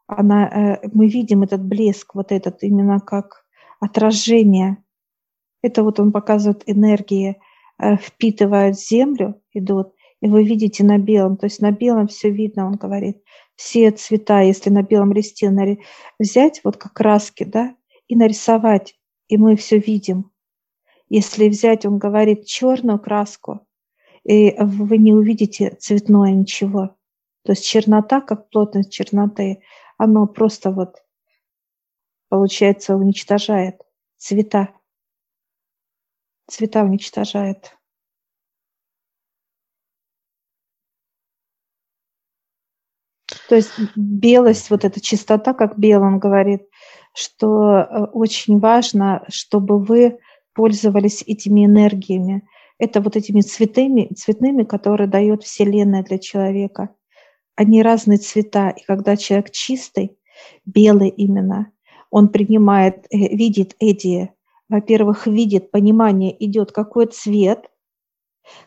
она, 0.07 0.47
э, 0.47 0.89
мы 0.91 1.07
видим 1.07 1.43
этот 1.43 1.63
блеск, 1.63 2.15
вот 2.15 2.31
этот 2.31 2.63
именно 2.63 2.99
как 2.99 3.45
отражение. 3.79 4.83
Это 5.61 5.83
вот 5.83 5.99
он 5.99 6.11
показывает 6.11 6.63
энергии, 6.65 7.39
э, 7.77 7.95
впитывают 7.97 8.79
землю, 8.79 9.41
идут, 9.53 9.93
и 10.21 10.27
вы 10.27 10.43
видите 10.43 10.83
на 10.83 10.97
белом, 10.97 11.37
то 11.37 11.45
есть 11.45 11.61
на 11.61 11.71
белом 11.71 12.07
все 12.07 12.29
видно, 12.29 12.67
он 12.67 12.73
говорит, 12.73 13.21
все 13.55 13.91
цвета, 13.91 14.41
если 14.41 14.69
на 14.69 14.83
белом 14.83 15.13
листе 15.13 15.49
взять 16.17 16.61
вот 16.63 16.77
как 16.77 16.93
краски, 16.93 17.43
да, 17.43 17.75
и 18.07 18.15
нарисовать, 18.15 18.99
и 19.27 19.37
мы 19.37 19.55
все 19.55 19.77
видим. 19.79 20.31
Если 21.07 21.49
взять, 21.49 21.85
он 21.85 21.97
говорит, 21.97 22.45
черную 22.45 22.99
краску, 22.99 23.65
и 24.23 24.55
вы 24.59 24.97
не 24.97 25.13
увидите 25.13 25.75
цветное 25.79 26.31
ничего. 26.31 26.95
То 27.43 27.53
есть 27.53 27.65
чернота, 27.65 28.21
как 28.21 28.49
плотность 28.49 28.91
черноты, 28.91 29.61
оно 29.97 30.27
просто 30.27 30.71
вот, 30.71 30.97
получается, 32.27 32.95
уничтожает 32.95 33.81
цвета. 34.17 34.69
Цвета 36.47 36.83
уничтожает. 36.83 37.78
То 43.49 43.55
есть 43.55 43.71
белость, 43.95 44.69
вот 44.69 44.85
эта 44.85 45.01
чистота, 45.01 45.55
как 45.55 45.79
Белым 45.79 46.19
говорит, 46.19 46.61
что 47.15 47.79
э, 47.79 48.03
очень 48.13 48.59
важно, 48.59 49.25
чтобы 49.27 49.79
вы 49.79 50.19
пользовались 50.53 51.23
этими 51.25 51.65
энергиями. 51.65 52.47
Это 52.77 53.01
вот 53.01 53.15
этими 53.15 53.41
цветами, 53.41 54.11
цветными, 54.15 54.63
которые 54.65 55.07
дает 55.07 55.41
Вселенная 55.41 56.03
для 56.03 56.19
человека. 56.19 56.89
Они 57.55 57.81
разные 57.81 58.19
цвета. 58.19 58.69
И 58.69 58.83
когда 58.83 59.17
человек 59.17 59.49
чистый, 59.49 60.15
белый 60.65 61.09
именно, 61.09 61.71
он 62.11 62.27
принимает, 62.27 63.07
э, 63.09 63.35
видит 63.35 63.75
эти, 63.79 64.31
во-первых, 64.69 65.25
видит, 65.25 65.71
понимание 65.71 66.35
идет, 66.45 66.71
какой 66.71 67.07
цвет, 67.07 67.65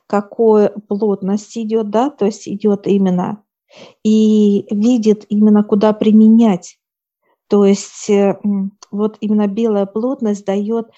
какой 0.09 0.71
плотность 0.88 1.57
идет, 1.57 1.90
да, 1.90 2.11
то 2.11 2.27
есть 2.27 2.49
идет 2.49 2.88
именно, 2.88 3.45
и 4.02 4.66
видит 4.74 5.26
именно, 5.28 5.62
куда 5.64 5.92
применять. 5.92 6.78
То 7.48 7.64
есть 7.64 8.08
э, 8.08 8.40
вот 8.90 9.16
именно 9.20 9.46
белая 9.46 9.87
плотность 9.87 10.44
дает 10.44 10.88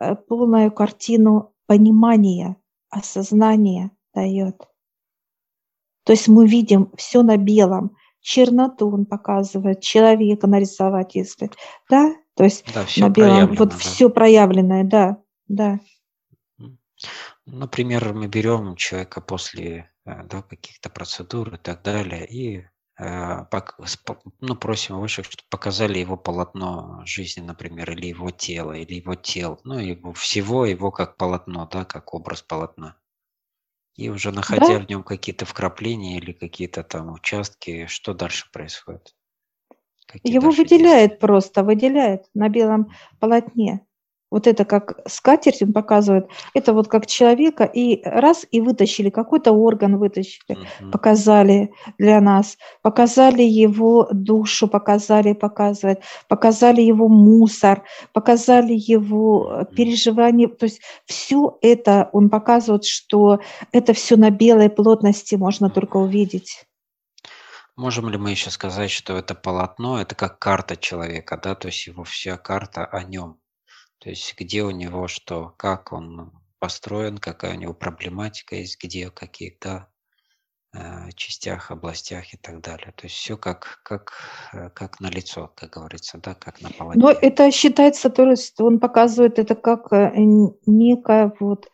э, 0.00 0.14
полную 0.16 0.72
картину 0.72 1.52
понимания, 1.66 2.56
осознания 2.90 3.90
дает. 4.12 4.56
То 6.04 6.12
есть 6.12 6.28
мы 6.28 6.46
видим 6.46 6.90
все 6.96 7.22
на 7.22 7.36
белом. 7.36 7.96
Черноту 8.20 8.90
он 8.90 9.04
показывает, 9.06 9.80
человека 9.80 10.46
нарисовать, 10.46 11.14
если, 11.14 11.50
да, 11.90 12.14
то 12.34 12.44
есть 12.44 12.64
да, 12.74 12.86
на 12.96 13.10
белом, 13.10 13.54
вот 13.54 13.70
да. 13.70 13.76
все 13.76 14.08
проявленное, 14.08 14.82
да, 14.82 15.18
да. 15.46 15.78
Например, 17.46 18.14
мы 18.14 18.26
берем 18.26 18.74
человека 18.76 19.20
после 19.20 19.92
э, 20.06 20.24
да, 20.24 20.42
каких-то 20.42 20.88
процедур 20.90 21.54
и 21.54 21.58
так 21.58 21.82
далее, 21.82 22.26
и 22.26 22.66
э, 22.98 23.44
ну, 24.40 24.56
просим 24.56 24.98
выше, 25.00 25.22
чтобы 25.22 25.42
показали 25.50 25.98
его 25.98 26.16
полотно 26.16 27.02
жизни, 27.04 27.42
например, 27.42 27.90
или 27.92 28.06
его 28.06 28.30
тело, 28.30 28.72
или 28.72 28.94
его 28.94 29.14
тел, 29.14 29.60
ну, 29.64 29.78
его 29.78 30.12
всего 30.14 30.64
его 30.64 30.90
как 30.90 31.16
полотно, 31.18 31.68
да, 31.70 31.84
как 31.84 32.14
образ 32.14 32.42
полотна. 32.42 32.96
И 33.96 34.08
уже 34.08 34.30
находя 34.32 34.78
Да, 34.78 34.78
в 34.78 34.88
нем 34.88 35.02
какие-то 35.02 35.46
вкрапления 35.46 36.18
или 36.18 36.32
какие-то 36.32 36.84
там 36.84 37.12
участки, 37.12 37.86
что 37.86 38.14
дальше 38.14 38.48
происходит? 38.52 39.14
Какие 40.06 40.34
его 40.34 40.40
дальше 40.40 40.64
действия? 40.66 40.74
выделяет 40.78 41.18
просто, 41.20 41.62
выделяет 41.64 42.26
на 42.34 42.48
белом 42.48 42.90
полотне 43.20 43.86
вот 44.30 44.46
это 44.46 44.64
как 44.64 44.98
скатерть 45.06 45.62
он 45.62 45.72
показывает, 45.72 46.26
это 46.54 46.72
вот 46.72 46.88
как 46.88 47.06
человека, 47.06 47.64
и 47.64 48.02
раз, 48.04 48.46
и 48.50 48.60
вытащили, 48.60 49.10
какой-то 49.10 49.52
орган 49.52 49.98
вытащили, 49.98 50.56
uh-huh. 50.56 50.90
показали 50.90 51.72
для 51.98 52.20
нас, 52.20 52.56
показали 52.82 53.42
его 53.42 54.08
душу, 54.12 54.66
показали, 54.68 55.34
показывает, 55.34 56.02
показали 56.28 56.80
его 56.80 57.08
мусор, 57.08 57.84
показали 58.12 58.74
его 58.74 59.66
переживания, 59.76 60.48
то 60.48 60.66
есть 60.66 60.80
все 61.06 61.56
это 61.62 62.08
он 62.12 62.30
показывает, 62.30 62.84
что 62.84 63.40
это 63.72 63.92
все 63.92 64.16
на 64.16 64.30
белой 64.30 64.70
плотности 64.70 65.36
можно 65.36 65.70
только 65.70 65.96
увидеть. 65.96 66.64
Можем 67.76 68.08
ли 68.08 68.18
мы 68.18 68.30
еще 68.30 68.50
сказать, 68.50 68.90
что 68.90 69.16
это 69.16 69.34
полотно, 69.34 70.00
это 70.00 70.14
как 70.14 70.38
карта 70.38 70.76
человека, 70.76 71.40
да, 71.42 71.56
то 71.56 71.68
есть 71.68 71.86
его 71.88 72.04
вся 72.04 72.36
карта 72.36 72.84
о 72.84 73.02
нем? 73.02 73.38
То 74.04 74.10
есть 74.10 74.34
где 74.38 74.62
у 74.62 74.70
него 74.70 75.08
что, 75.08 75.54
как 75.56 75.90
он 75.90 76.30
построен, 76.58 77.16
какая 77.16 77.54
у 77.54 77.58
него 77.58 77.72
проблематика 77.72 78.54
есть, 78.54 78.78
где 78.84 79.08
какие-то 79.08 79.88
э, 80.74 81.10
частях, 81.14 81.70
областях 81.70 82.34
и 82.34 82.36
так 82.36 82.60
далее. 82.60 82.92
То 82.96 83.06
есть 83.06 83.14
все 83.14 83.38
как, 83.38 83.80
как, 83.82 84.12
э, 84.52 84.68
как 84.74 85.00
на 85.00 85.08
лицо, 85.08 85.50
как 85.56 85.70
говорится, 85.70 86.18
да, 86.22 86.34
как 86.34 86.60
на 86.60 86.68
полотне. 86.68 87.02
Но 87.02 87.10
это 87.12 87.50
считается, 87.50 88.10
то 88.10 88.28
есть 88.28 88.60
он 88.60 88.78
показывает 88.78 89.38
это 89.38 89.54
как 89.54 89.90
э, 89.90 90.12
некая 90.66 91.32
вот, 91.40 91.70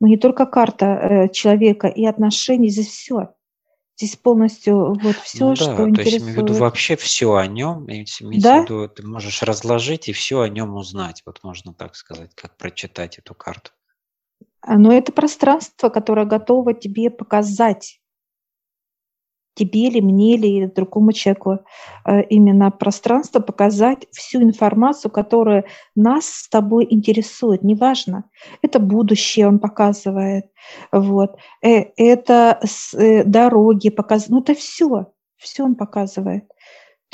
ну 0.00 0.06
не 0.06 0.16
только 0.16 0.46
карта 0.46 1.28
человека 1.32 1.88
и 1.88 2.06
отношений, 2.06 2.68
здесь 2.68 2.86
все. 2.86 3.34
Здесь 3.96 4.16
полностью 4.16 4.94
вот 5.00 5.16
все, 5.16 5.50
ну, 5.50 5.56
что 5.56 5.76
да, 5.76 5.88
интересует. 5.88 5.94
то 5.94 6.02
есть 6.02 6.18
имею 6.18 6.34
в 6.34 6.42
виду 6.42 6.54
вообще 6.54 6.96
все 6.96 7.34
о 7.34 7.46
нем, 7.46 7.84
имеется 7.88 8.24
да? 8.40 8.60
в 8.60 8.64
виду, 8.64 8.88
ты 8.88 9.06
можешь 9.06 9.42
разложить 9.42 10.08
и 10.08 10.12
все 10.12 10.40
о 10.40 10.48
нем 10.48 10.74
узнать, 10.74 11.22
вот 11.24 11.44
можно 11.44 11.72
так 11.72 11.94
сказать, 11.94 12.32
как 12.34 12.56
прочитать 12.56 13.18
эту 13.18 13.34
карту. 13.34 13.70
А, 14.60 14.78
но 14.78 14.92
это 14.92 15.12
пространство, 15.12 15.90
которое 15.90 16.26
готово 16.26 16.74
тебе 16.74 17.10
показать 17.10 18.00
тебе 19.54 19.88
или 19.88 20.00
мне 20.00 20.34
или 20.34 20.66
другому 20.66 21.12
человеку 21.12 21.60
э, 22.04 22.22
именно 22.24 22.70
пространство, 22.70 23.40
показать 23.40 24.06
всю 24.10 24.42
информацию, 24.42 25.10
которая 25.10 25.64
нас 25.94 26.26
с 26.26 26.48
тобой 26.48 26.86
интересует, 26.90 27.62
неважно. 27.62 28.24
Это 28.62 28.78
будущее 28.78 29.48
он 29.48 29.58
показывает, 29.58 30.46
вот. 30.92 31.36
Э, 31.62 31.84
это 31.96 32.60
э, 32.94 33.24
дороги 33.24 33.90
показывает, 33.90 34.30
ну 34.30 34.40
это 34.40 34.54
все, 34.54 35.12
все 35.36 35.62
он 35.62 35.74
показывает. 35.74 36.44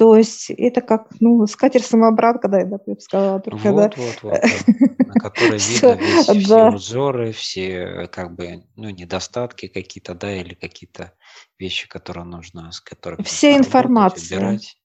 То 0.01 0.17
есть 0.17 0.49
это 0.49 0.81
как, 0.81 1.09
ну, 1.21 1.47
скатер 1.47 1.83
самобранка, 1.83 2.49
да, 2.49 2.61
я 2.61 2.65
бы 2.65 2.79
сказала. 3.01 3.39
Только, 3.39 3.71
вот, 3.71 3.95
да. 3.95 4.03
вот, 4.03 4.23
вот, 4.23 4.33
да. 4.33 5.05
на 5.05 5.13
которой 5.13 5.59
видно 5.59 5.93
весь, 6.33 6.47
все 6.47 6.71
узоры, 6.71 7.33
все 7.33 8.09
как 8.11 8.35
бы, 8.35 8.65
ну, 8.77 8.89
недостатки 8.89 9.69
какие-то, 9.69 10.15
да, 10.15 10.35
или 10.35 10.55
какие-то 10.55 11.13
вещи, 11.59 11.87
которые 11.87 12.25
нужно, 12.25 12.73
с 12.73 12.81
которыми 12.81 13.23
Вся 13.25 13.55
информация. 13.59 14.39
Убирать. 14.39 14.79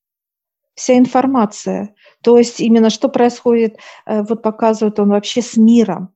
Вся 0.73 0.97
информация. 0.97 1.95
То 2.21 2.38
есть 2.38 2.60
именно 2.60 2.89
что 2.89 3.08
происходит, 3.08 3.78
э, 4.06 4.21
вот 4.21 4.43
показывает 4.43 4.99
он 4.99 5.12
вообще 5.12 5.41
с 5.41 5.56
миром. 5.56 6.13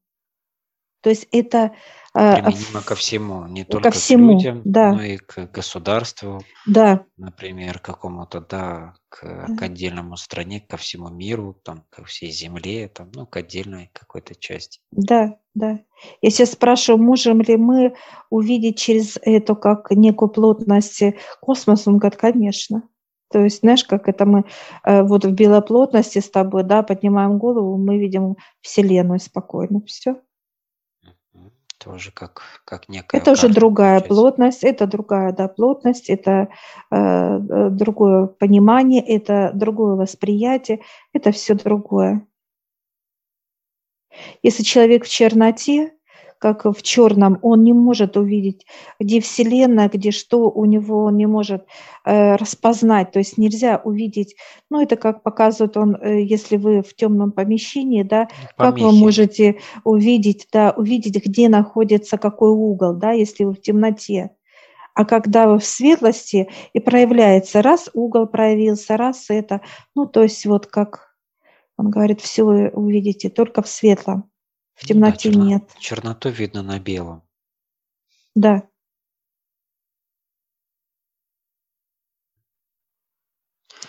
То 1.01 1.09
есть 1.09 1.27
это 1.31 1.73
а, 2.13 2.33
а 2.33 2.41
Применимо 2.41 2.81
ко 2.81 2.95
всему, 2.95 3.45
не 3.45 3.63
только 3.63 3.91
ко 3.91 3.95
всему, 3.95 4.29
к 4.29 4.43
людям, 4.43 4.61
да. 4.65 4.93
но 4.93 5.03
и 5.03 5.17
к 5.17 5.51
государству, 5.51 6.41
да. 6.65 7.05
например, 7.17 7.79
какому-то, 7.79 8.41
да, 8.41 8.95
к, 9.09 9.19
к 9.55 9.61
отдельному 9.61 10.17
стране, 10.17 10.59
ко 10.59 10.77
всему 10.77 11.09
миру, 11.09 11.55
там, 11.63 11.85
ко 11.91 12.03
всей 12.05 12.31
земле, 12.31 12.87
там, 12.87 13.11
ну, 13.13 13.27
к 13.27 13.37
отдельной 13.37 13.91
какой-то 13.93 14.33
части. 14.33 14.81
Да, 14.91 15.37
да. 15.53 15.79
Я 16.21 16.29
сейчас 16.31 16.53
спрашиваю, 16.53 17.03
можем 17.03 17.41
ли 17.41 17.57
мы 17.57 17.95
увидеть 18.31 18.79
через 18.79 19.19
это 19.21 19.53
как 19.53 19.91
некую 19.91 20.29
плотность 20.29 21.03
космоса? 21.41 21.91
Он 21.91 21.99
говорит, 21.99 22.19
конечно. 22.19 22.83
То 23.31 23.43
есть, 23.43 23.59
знаешь, 23.59 23.83
как 23.83 24.09
это 24.09 24.25
мы 24.25 24.45
э, 24.83 25.03
вот 25.03 25.25
в 25.25 25.31
белоплотности 25.31 26.17
с 26.17 26.31
тобой, 26.31 26.63
да, 26.63 26.81
поднимаем 26.81 27.37
голову, 27.37 27.77
мы 27.77 27.99
видим 27.99 28.35
Вселенную 28.61 29.19
спокойно. 29.19 29.81
Все. 29.85 30.15
Тоже 31.79 32.11
как, 32.11 32.61
как 32.65 32.89
некая 32.89 33.17
Это 33.17 33.31
уже 33.31 33.47
другая 33.47 34.01
получается. 34.01 34.09
плотность, 34.09 34.63
это 34.65 34.85
другая 34.85 35.31
да, 35.31 35.47
плотность, 35.47 36.09
это 36.09 36.49
э, 36.91 36.95
э, 36.97 37.69
другое 37.69 38.27
понимание, 38.27 39.01
это 39.01 39.51
другое 39.53 39.95
восприятие, 39.95 40.81
это 41.13 41.31
все 41.31 41.53
другое. 41.55 42.27
Если 44.43 44.63
человек 44.63 45.05
в 45.05 45.09
черноте, 45.09 45.93
как 46.39 46.65
в 46.65 46.81
черном, 46.81 47.37
он 47.41 47.63
не 47.63 47.73
может 47.73 48.17
увидеть, 48.17 48.65
где 48.99 49.19
Вселенная, 49.19 49.89
где 49.89 50.11
что 50.11 50.49
у 50.49 50.65
него, 50.65 51.03
он 51.03 51.17
не 51.17 51.25
может 51.25 51.65
э, 52.05 52.35
распознать. 52.35 53.11
То 53.11 53.19
есть 53.19 53.37
нельзя 53.37 53.81
увидеть, 53.83 54.35
ну 54.69 54.81
это 54.81 54.95
как 54.95 55.21
показывает 55.21 55.75
он, 55.77 55.95
э, 55.95 56.21
если 56.23 56.55
вы 56.55 56.81
в 56.81 56.95
темном 56.95 57.31
помещении, 57.31 58.03
да, 58.03 58.29
Помехи. 58.55 58.73
как 58.73 58.79
вы 58.79 58.91
можете 58.93 59.59
увидеть, 59.83 60.47
да, 60.51 60.73
увидеть, 60.75 61.23
где 61.23 61.49
находится 61.49 62.17
какой 62.17 62.51
угол, 62.51 62.93
да, 62.93 63.11
если 63.11 63.43
вы 63.43 63.53
в 63.53 63.61
темноте. 63.61 64.31
А 64.95 65.05
когда 65.05 65.47
вы 65.47 65.59
в 65.59 65.65
светлости 65.65 66.49
и 66.73 66.79
проявляется, 66.79 67.61
раз 67.61 67.89
угол 67.93 68.27
проявился, 68.27 68.97
раз 68.97 69.25
это, 69.29 69.61
ну, 69.95 70.05
то 70.05 70.23
есть 70.23 70.45
вот 70.45 70.67
как 70.67 71.09
он 71.77 71.89
говорит, 71.89 72.19
все 72.19 72.43
вы 72.43 72.69
увидите 72.69 73.29
только 73.29 73.61
в 73.61 73.67
светлом, 73.69 74.29
в 74.79 74.85
темноте 74.85 75.29
да, 75.29 75.33
черно, 75.33 75.45
нет. 75.45 75.69
Черноту 75.77 76.29
видно 76.29 76.63
на 76.63 76.79
белом. 76.79 77.23
Да. 78.33 78.63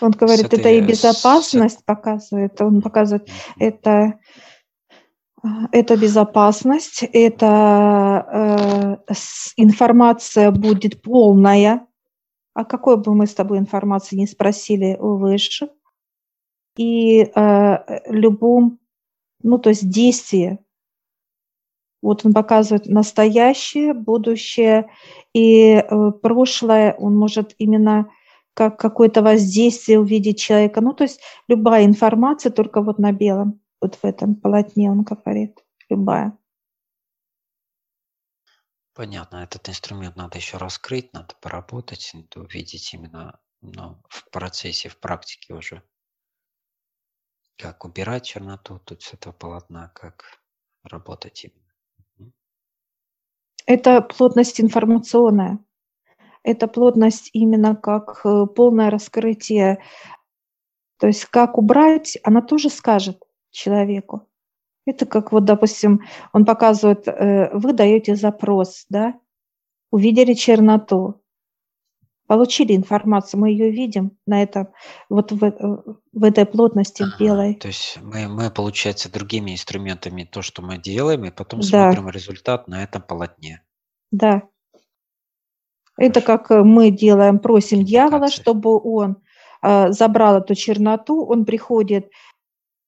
Он 0.00 0.10
говорит, 0.10 0.46
этой, 0.46 0.58
это 0.58 0.68
и 0.70 0.80
безопасность 0.80 1.80
с... 1.80 1.82
показывает. 1.82 2.60
Он 2.60 2.82
показывает, 2.82 3.28
это, 3.58 4.18
это 5.70 5.96
безопасность, 5.96 7.04
это 7.04 8.98
э, 9.06 9.14
информация 9.56 10.50
будет 10.50 11.02
полная. 11.02 11.86
А 12.54 12.64
какой 12.64 12.96
бы 12.96 13.14
мы 13.14 13.28
с 13.28 13.34
тобой 13.34 13.58
информации 13.58 14.16
не 14.16 14.26
спросили 14.26 14.96
у 14.98 15.16
высших, 15.18 15.70
и 16.76 17.20
э, 17.22 18.10
любом, 18.10 18.80
ну 19.42 19.58
то 19.58 19.68
есть 19.68 19.88
действие. 19.88 20.58
Вот 22.02 22.24
он 22.24 22.32
показывает 22.32 22.86
настоящее, 22.86 23.92
будущее 23.92 24.90
и 25.34 25.74
э, 25.74 26.10
прошлое. 26.22 26.94
Он 26.98 27.16
может 27.16 27.54
именно 27.58 28.10
как 28.54 28.78
какое-то 28.78 29.22
воздействие 29.22 30.00
увидеть 30.00 30.40
человека. 30.40 30.80
Ну, 30.80 30.92
то 30.92 31.04
есть 31.04 31.20
любая 31.48 31.84
информация, 31.84 32.50
только 32.50 32.82
вот 32.82 32.98
на 32.98 33.12
белом, 33.12 33.60
вот 33.80 33.96
в 33.96 34.04
этом 34.04 34.34
полотне 34.34 34.90
он 34.90 35.02
говорит, 35.02 35.58
любая. 35.88 36.36
Понятно, 38.94 39.44
этот 39.44 39.68
инструмент 39.68 40.16
надо 40.16 40.38
еще 40.38 40.56
раскрыть, 40.56 41.12
надо 41.12 41.34
поработать, 41.40 42.10
надо 42.12 42.40
увидеть 42.40 42.92
именно 42.92 43.40
ну, 43.60 44.02
в 44.08 44.28
процессе, 44.30 44.88
в 44.88 44.98
практике 44.98 45.54
уже, 45.54 45.82
как 47.56 47.84
убирать 47.84 48.24
черноту 48.24 48.78
тут 48.80 49.02
с 49.02 49.14
этого 49.14 49.32
полотна, 49.32 49.88
как 49.94 50.42
работать 50.82 51.44
именно. 51.44 51.69
Это 53.70 54.00
плотность 54.02 54.60
информационная 54.60 55.58
это 56.42 56.68
плотность 56.68 57.30
именно 57.32 57.76
как 57.76 58.20
э, 58.24 58.46
полное 58.46 58.90
раскрытие. 58.90 59.82
То 60.98 61.06
есть 61.06 61.26
как 61.26 61.58
убрать, 61.58 62.18
она 62.22 62.42
тоже 62.42 62.70
скажет 62.70 63.22
человеку. 63.50 64.26
Это 64.86 65.06
как 65.06 65.32
вот, 65.32 65.44
допустим, 65.44 66.00
он 66.32 66.44
показывает, 66.44 67.06
э, 67.08 67.50
вы 67.52 67.72
даете 67.72 68.16
запрос, 68.16 68.86
да, 68.88 69.14
увидели 69.90 70.34
черноту, 70.34 71.20
получили 72.30 72.76
информацию, 72.76 73.40
мы 73.40 73.50
ее 73.50 73.72
видим 73.72 74.16
на 74.24 74.40
этом, 74.40 74.68
вот 75.08 75.32
в, 75.32 75.42
э, 75.42 75.50
в 76.12 76.22
этой 76.22 76.46
плотности 76.46 77.02
ага, 77.02 77.16
белой. 77.18 77.54
То 77.54 77.66
есть 77.66 77.98
мы, 78.00 78.28
мы, 78.28 78.52
получается, 78.52 79.10
другими 79.10 79.50
инструментами 79.50 80.22
то, 80.22 80.40
что 80.40 80.62
мы 80.62 80.78
делаем, 80.78 81.24
и 81.24 81.32
потом 81.32 81.58
да. 81.58 81.66
смотрим 81.66 82.08
результат 82.08 82.68
на 82.68 82.84
этом 82.84 83.02
полотне. 83.02 83.64
Да. 84.12 84.42
Это 85.96 86.20
как 86.20 86.52
э, 86.52 86.62
мы 86.62 86.92
делаем, 86.92 87.40
просим 87.40 87.84
дьявола, 87.84 88.28
чтобы 88.28 88.80
он 88.80 89.16
э, 89.62 89.90
забрал 89.90 90.36
эту 90.36 90.54
черноту, 90.54 91.26
он 91.26 91.44
приходит 91.44 92.12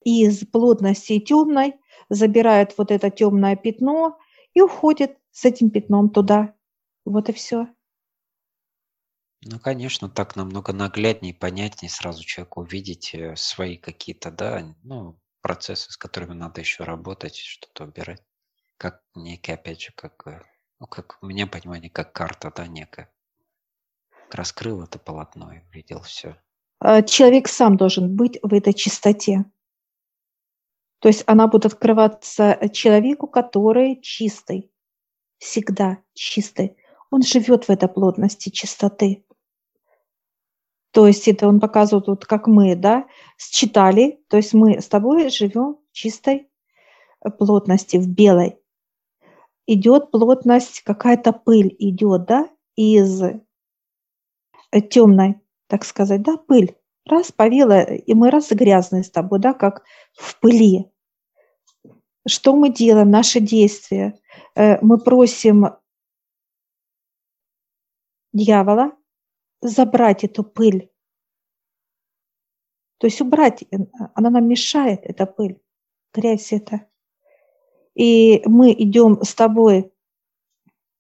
из 0.05 0.47
плотности 0.47 1.19
темной, 1.19 1.75
забирает 2.09 2.75
вот 2.79 2.93
это 2.93 3.11
темное 3.11 3.57
пятно 3.57 4.19
и 4.55 4.61
уходит 4.61 5.17
с 5.33 5.45
этим 5.45 5.71
пятном 5.71 6.11
туда. 6.11 6.55
Вот 7.05 7.29
и 7.29 7.33
все. 7.33 7.67
Ну, 9.45 9.59
конечно, 9.59 10.09
так 10.09 10.37
намного 10.37 10.73
нагляднее, 10.73 11.35
понятнее 11.35 11.91
сразу 11.91 12.23
человеку 12.25 12.61
увидеть 12.61 13.15
э, 13.15 13.35
свои 13.37 13.77
какие-то, 13.77 14.31
да, 14.31 14.75
ну, 14.85 15.19
процессы, 15.41 15.91
с 15.91 15.97
которыми 15.97 16.33
надо 16.33 16.61
еще 16.61 16.85
работать, 16.85 17.37
что-то 17.37 17.85
убирать. 17.85 18.23
Как 18.77 19.03
некий, 19.15 19.53
опять 19.53 19.81
же, 19.81 19.93
как 19.97 20.27
э, 20.29 20.43
ну, 20.83 20.89
как 20.89 21.19
у 21.23 21.27
меня 21.27 21.47
понимание, 21.47 21.91
как 21.91 22.13
карта, 22.13 22.53
да, 22.57 22.67
некая. 22.67 23.09
Раскрыл 24.33 24.83
это 24.83 24.99
полотно 24.99 25.53
и 25.53 25.61
увидел 25.69 26.03
все. 26.03 26.37
А, 26.81 27.03
человек 27.03 27.47
сам 27.47 27.77
должен 27.77 28.17
быть 28.17 28.41
в 28.43 28.53
этой 28.53 28.75
чистоте. 28.75 29.45
То 30.99 31.07
есть 31.07 31.23
она 31.27 31.47
будет 31.47 31.67
открываться 31.67 32.59
человеку, 32.73 33.29
который 33.29 34.01
чистый, 34.01 34.73
всегда 35.39 35.99
чистый. 36.15 36.77
Он 37.13 37.23
живет 37.23 37.67
в 37.67 37.71
этой 37.71 37.89
плотности 37.89 38.51
чистоты. 38.51 39.25
То 40.93 41.07
есть 41.07 41.27
это 41.27 41.49
он 41.49 41.59
показывает, 41.59 42.07
вот 42.07 42.27
как 42.27 42.47
мы, 42.47 42.77
да, 42.77 43.07
считали, 43.39 44.23
то 44.29 44.37
есть 44.37 44.53
мы 44.53 44.81
с 44.81 44.89
тобой 44.89 45.31
живем 45.31 45.79
в 45.91 45.93
чистой 45.93 46.49
плотности, 47.39 47.97
в 47.97 48.09
белой 48.09 48.59
идет 49.67 50.11
плотность, 50.11 50.83
какая-то 50.83 51.33
пыль 51.33 51.75
идет, 51.79 52.25
да, 52.27 52.49
из 52.77 53.23
э, 53.23 53.41
темной, 54.91 55.41
так 55.69 55.85
сказать, 55.85 56.23
да, 56.23 56.37
пыль. 56.37 56.77
Раз 57.09 57.33
повела, 57.33 57.83
и 57.83 58.15
мы 58.15 58.31
раз 58.31 58.51
грязные 58.51 59.03
с 59.03 59.11
тобой, 59.11 59.41
да, 59.41 59.55
как 59.55 59.83
в 60.15 60.39
пыли. 60.41 60.91
Что 62.27 62.55
мы 62.55 62.71
делаем, 62.71 63.11
наши 63.11 63.41
действия? 63.41 64.19
Э, 64.55 64.79
мы 64.85 64.99
просим 64.99 65.67
дьявола 68.33 68.93
забрать 69.63 70.25
эту 70.25 70.45
пыль. 70.45 70.91
То 72.99 73.07
есть 73.07 73.21
убрать, 73.21 73.63
э, 73.63 73.77
она 74.15 74.29
нам 74.31 74.47
мешает, 74.47 75.01
эта 75.05 75.25
пыль, 75.25 75.59
грязь 76.13 76.53
это 76.53 76.87
и 77.95 78.43
мы 78.47 78.73
идем 78.73 79.23
с 79.23 79.35
тобой 79.35 79.93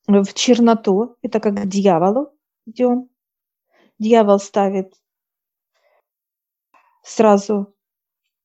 в 0.06 0.34
черноту, 0.34 1.16
это 1.22 1.40
как 1.40 1.54
к 1.54 1.66
дьяволу 1.66 2.36
идем. 2.66 3.08
Дьявол 3.98 4.38
ставит 4.40 4.94
сразу 7.02 7.74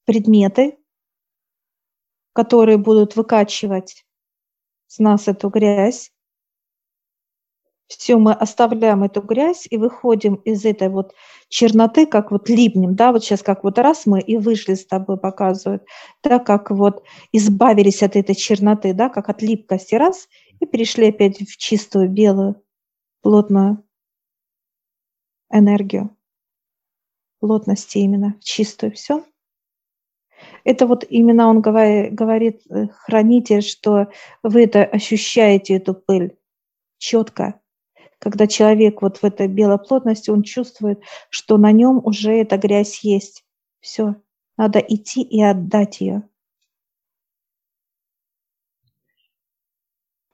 предметы, 0.06 0.78
которые 2.34 2.78
будут 2.78 3.16
выкачивать 3.16 4.06
с 4.86 5.00
нас 5.00 5.28
эту 5.28 5.50
грязь 5.50 6.14
все, 7.88 8.18
мы 8.18 8.34
оставляем 8.34 9.04
эту 9.04 9.22
грязь 9.22 9.66
и 9.70 9.78
выходим 9.78 10.36
из 10.36 10.66
этой 10.66 10.90
вот 10.90 11.14
черноты, 11.48 12.06
как 12.06 12.32
вот 12.32 12.50
липнем, 12.50 12.96
да, 12.96 13.12
вот 13.12 13.24
сейчас 13.24 13.42
как 13.42 13.64
вот 13.64 13.80
раз 13.80 14.06
мы 14.06 14.20
и 14.20 14.38
вышли 14.38 14.74
с 14.74 14.86
тобой, 14.86 15.18
показывают, 15.18 15.84
да, 16.24 16.40
как 16.40 16.70
вот 16.70 17.04
избавились 17.32 18.04
от 18.04 18.16
этой 18.16 18.36
черноты, 18.36 18.94
да, 18.94 19.10
как 19.10 19.30
от 19.30 19.42
липкости, 19.42 19.96
раз, 19.96 20.28
и 20.60 20.66
перешли 20.66 21.10
опять 21.10 21.40
в 21.40 21.58
чистую, 21.58 22.10
белую, 22.10 22.62
плотную 23.22 23.84
энергию, 25.50 26.16
плотности 27.40 28.00
именно, 28.00 28.36
в 28.42 28.44
чистую, 28.44 28.92
все. 28.92 29.24
Это 30.64 30.86
вот 30.86 31.06
именно 31.10 31.48
он 31.48 31.62
говорит, 31.62 32.62
э, 32.70 32.88
хранитель, 32.92 33.62
что 33.62 34.08
вы 34.44 34.66
это 34.66 34.84
ощущаете, 34.84 35.78
эту 35.78 35.94
пыль, 35.94 36.38
четко, 36.98 37.60
когда 38.20 38.48
человек 38.48 39.02
вот 39.02 39.18
в 39.18 39.24
этой 39.24 39.48
белой 39.48 39.78
плотности, 39.78 40.30
он 40.30 40.44
чувствует, 40.44 41.02
что 41.30 41.58
на 41.58 41.72
нем 41.72 42.02
уже 42.04 42.34
эта 42.34 42.58
грязь 42.58 43.04
есть. 43.04 43.44
Все, 43.80 44.16
надо 44.58 44.80
идти 44.80 45.22
и 45.22 45.42
отдать 45.42 46.02
ее. 46.02 46.28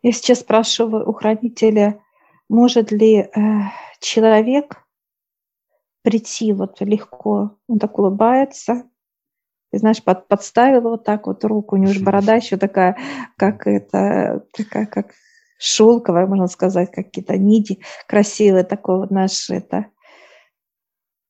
Я 0.02 0.12
сейчас 0.12 0.40
спрашиваю 0.40 1.10
у 1.10 1.14
хранителя, 1.14 2.02
может 2.50 2.92
ли 2.92 3.16
э, 3.20 3.30
человек 4.00 4.86
прийти 6.02 6.52
вот 6.52 6.82
легко, 6.82 7.58
он 7.68 7.80
так 7.80 7.98
улыбается, 7.98 8.84
и, 9.72 9.78
знаешь, 9.78 10.04
под, 10.04 10.28
подставил 10.28 10.82
вот 10.82 11.04
так 11.04 11.26
вот 11.26 11.44
руку, 11.46 11.76
у 11.76 11.80
него 11.80 11.94
же 11.94 12.04
борода 12.04 12.36
еще 12.36 12.58
такая, 12.58 12.98
как 13.38 13.66
это, 13.66 14.46
такая, 14.52 14.86
как 14.86 15.14
шелковая, 15.58 16.28
можно 16.28 16.48
сказать, 16.48 16.92
какие-то 16.92 17.38
нити 17.38 17.80
красивые, 18.08 18.64
такой 18.64 18.98
вот 18.98 19.12
наш, 19.12 19.50
это, 19.50 19.88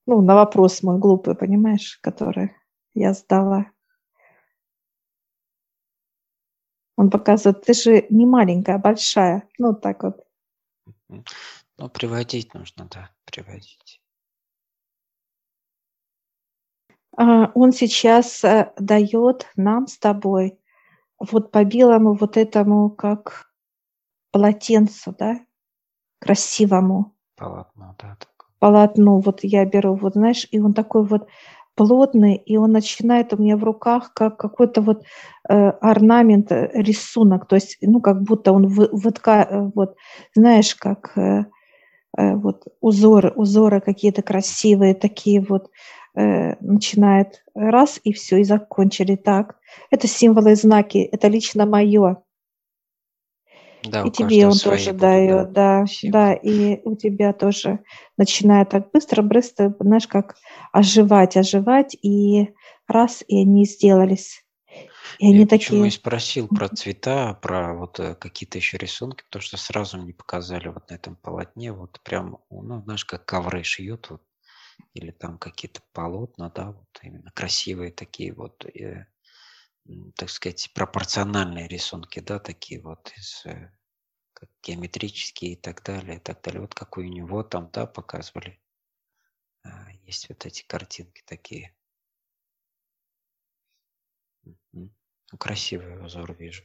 ну, 0.06 0.22
на 0.22 0.36
вопрос 0.36 0.84
мой 0.84 0.98
глупый, 1.00 1.36
понимаешь, 1.36 2.00
который 2.02 2.56
я 2.94 3.14
сдала. 3.14 3.68
Он 6.96 7.10
показывает, 7.10 7.66
ты 7.66 7.74
же 7.74 8.06
не 8.10 8.26
маленькая, 8.26 8.76
а 8.76 8.80
большая. 8.80 9.48
Ну, 9.58 9.74
так 9.74 10.04
вот. 10.04 10.26
Ну, 11.10 11.90
приводить 11.90 12.54
нужно, 12.54 12.88
да, 12.92 13.10
приводить. 13.26 14.02
А, 17.16 17.52
он 17.54 17.72
сейчас 17.72 18.44
э, 18.44 18.74
дает 18.78 19.48
нам 19.56 19.88
с 19.88 19.98
тобой 19.98 20.60
вот 21.20 21.52
по 21.52 21.64
белому 21.64 22.16
вот 22.16 22.38
этому, 22.38 22.90
как 22.90 23.53
полотенцу, 24.34 25.16
да, 25.18 25.40
красивому. 26.20 27.14
Полотно, 27.38 27.96
да. 28.00 28.18
Так. 28.20 28.30
Полотно, 28.60 29.20
вот 29.20 29.40
я 29.44 29.66
беру, 29.66 29.96
вот 29.96 30.14
знаешь, 30.14 30.48
и 30.52 30.60
он 30.60 30.74
такой 30.74 31.06
вот 31.06 31.28
плотный, 31.76 32.36
и 32.36 32.58
он 32.58 32.72
начинает 32.72 33.34
у 33.34 33.38
меня 33.38 33.58
в 33.58 33.64
руках 33.64 34.14
как 34.14 34.38
какой-то 34.38 34.82
вот 34.82 35.04
э, 35.50 35.54
орнамент, 35.54 36.52
э, 36.52 36.72
рисунок, 36.74 37.48
то 37.48 37.56
есть, 37.56 37.78
ну, 37.82 38.02
как 38.02 38.22
будто 38.24 38.52
он 38.52 38.68
в, 38.68 38.90
вытка, 38.92 39.48
э, 39.50 39.72
вот, 39.76 39.96
знаешь, 40.36 40.76
как 40.76 41.18
э, 41.18 41.46
э, 42.18 42.36
вот 42.36 42.64
узоры, 42.82 43.32
узоры 43.36 43.82
какие-то 43.82 44.22
красивые, 44.22 44.94
такие 44.96 45.42
вот, 45.42 45.70
э, 46.16 46.56
начинает 46.62 47.44
раз, 47.56 48.00
и 48.04 48.14
все, 48.14 48.38
и 48.38 48.44
закончили 48.44 49.16
так. 49.16 49.58
Это 49.92 50.08
символы 50.08 50.52
и 50.52 50.56
знаки, 50.56 50.98
это 51.00 51.28
лично 51.28 51.66
мое. 51.66 52.24
Да, 53.86 54.04
и 54.04 54.12
тебе 54.12 54.48
он 54.48 54.58
тоже 54.58 54.94
дает, 54.94 55.52
да, 55.52 55.86
да, 56.04 56.10
да, 56.10 56.34
и 56.34 56.80
у 56.84 56.96
тебя 56.96 57.34
тоже 57.34 57.80
начинает 58.18 58.70
так 58.70 58.92
быстро-быстро, 58.92 59.76
знаешь, 59.80 60.08
как 60.08 60.36
оживать, 60.72 61.36
оживать, 61.36 61.96
и 62.02 62.54
раз, 62.88 63.24
и 63.28 63.42
они 63.42 63.66
сделались. 63.66 64.44
И 65.20 65.28
они 65.28 65.40
Я 65.40 65.48
такие... 65.48 65.70
почему 65.70 65.86
и 65.86 65.90
спросил 65.90 66.48
про 66.48 66.70
цвета, 66.70 67.34
про 67.42 67.74
вот 67.76 68.00
э, 68.00 68.16
какие-то 68.16 68.58
еще 68.58 68.78
рисунки, 68.78 69.24
потому 69.26 69.42
что 69.42 69.58
сразу 69.58 69.98
мне 69.98 70.14
показали 70.14 70.70
вот 70.70 70.90
на 70.90 70.96
этом 70.96 71.16
полотне, 71.16 71.72
вот 71.72 72.00
прям, 72.04 72.40
ну, 72.50 72.82
знаешь, 72.84 73.06
как 73.06 73.26
ковры 73.26 73.64
шьют, 73.64 74.10
вот, 74.10 74.22
или 74.94 75.12
там 75.12 75.38
какие-то 75.38 75.82
полотна, 75.94 76.50
да, 76.50 76.72
вот 76.72 77.00
именно 77.02 77.32
красивые 77.34 77.92
такие 77.92 78.34
вот, 78.34 78.66
э, 78.66 79.06
так 80.16 80.30
сказать, 80.30 80.72
пропорциональные 80.74 81.68
рисунки, 81.68 82.20
да, 82.20 82.40
такие 82.40 82.82
вот 82.82 83.12
из 83.18 83.46
э, 83.46 83.72
геометрические 84.62 85.54
и 85.54 85.56
так 85.56 85.84
далее, 85.84 86.18
и 86.18 86.20
так 86.20 86.42
далее. 86.42 86.62
Вот 86.62 86.74
какой 86.74 87.08
у 87.08 87.12
него 87.12 87.44
там, 87.44 87.70
да, 87.72 87.86
показывали. 87.86 88.60
А, 89.64 89.92
есть 90.06 90.30
вот 90.30 90.46
эти 90.46 90.66
картинки 90.66 91.24
такие. 91.26 91.76
Ну, 94.72 94.90
красивый 95.38 96.06
узор 96.06 96.34
вижу. 96.34 96.64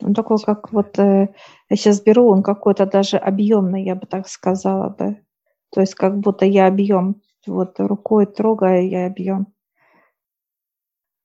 Он 0.00 0.14
такой, 0.14 0.38
как 0.38 0.72
вот 0.72 0.98
э, 0.98 1.34
я 1.68 1.76
сейчас 1.76 2.00
беру, 2.00 2.28
он 2.28 2.42
какой-то 2.42 2.86
даже 2.86 3.16
объемный, 3.16 3.84
я 3.84 3.96
бы 3.96 4.06
так 4.06 4.28
сказала 4.28 4.90
бы. 4.90 5.24
То 5.70 5.80
есть 5.80 5.94
как 5.94 6.18
будто 6.18 6.44
я 6.46 6.68
объем, 6.68 7.20
вот 7.46 7.80
рукой 7.80 8.26
трогаю, 8.26 8.88
я 8.88 9.06
объем. 9.06 9.52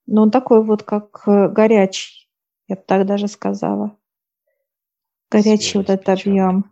Но 0.05 0.23
он 0.23 0.31
такой 0.31 0.63
вот 0.63 0.83
как 0.83 1.23
э, 1.27 1.49
горячий, 1.49 2.29
я 2.67 2.75
бы 2.75 2.83
так 2.85 3.05
даже 3.05 3.27
сказала. 3.27 3.97
Горячий 5.31 5.77
вот 5.77 5.89
этот 5.89 6.09
объем. 6.09 6.71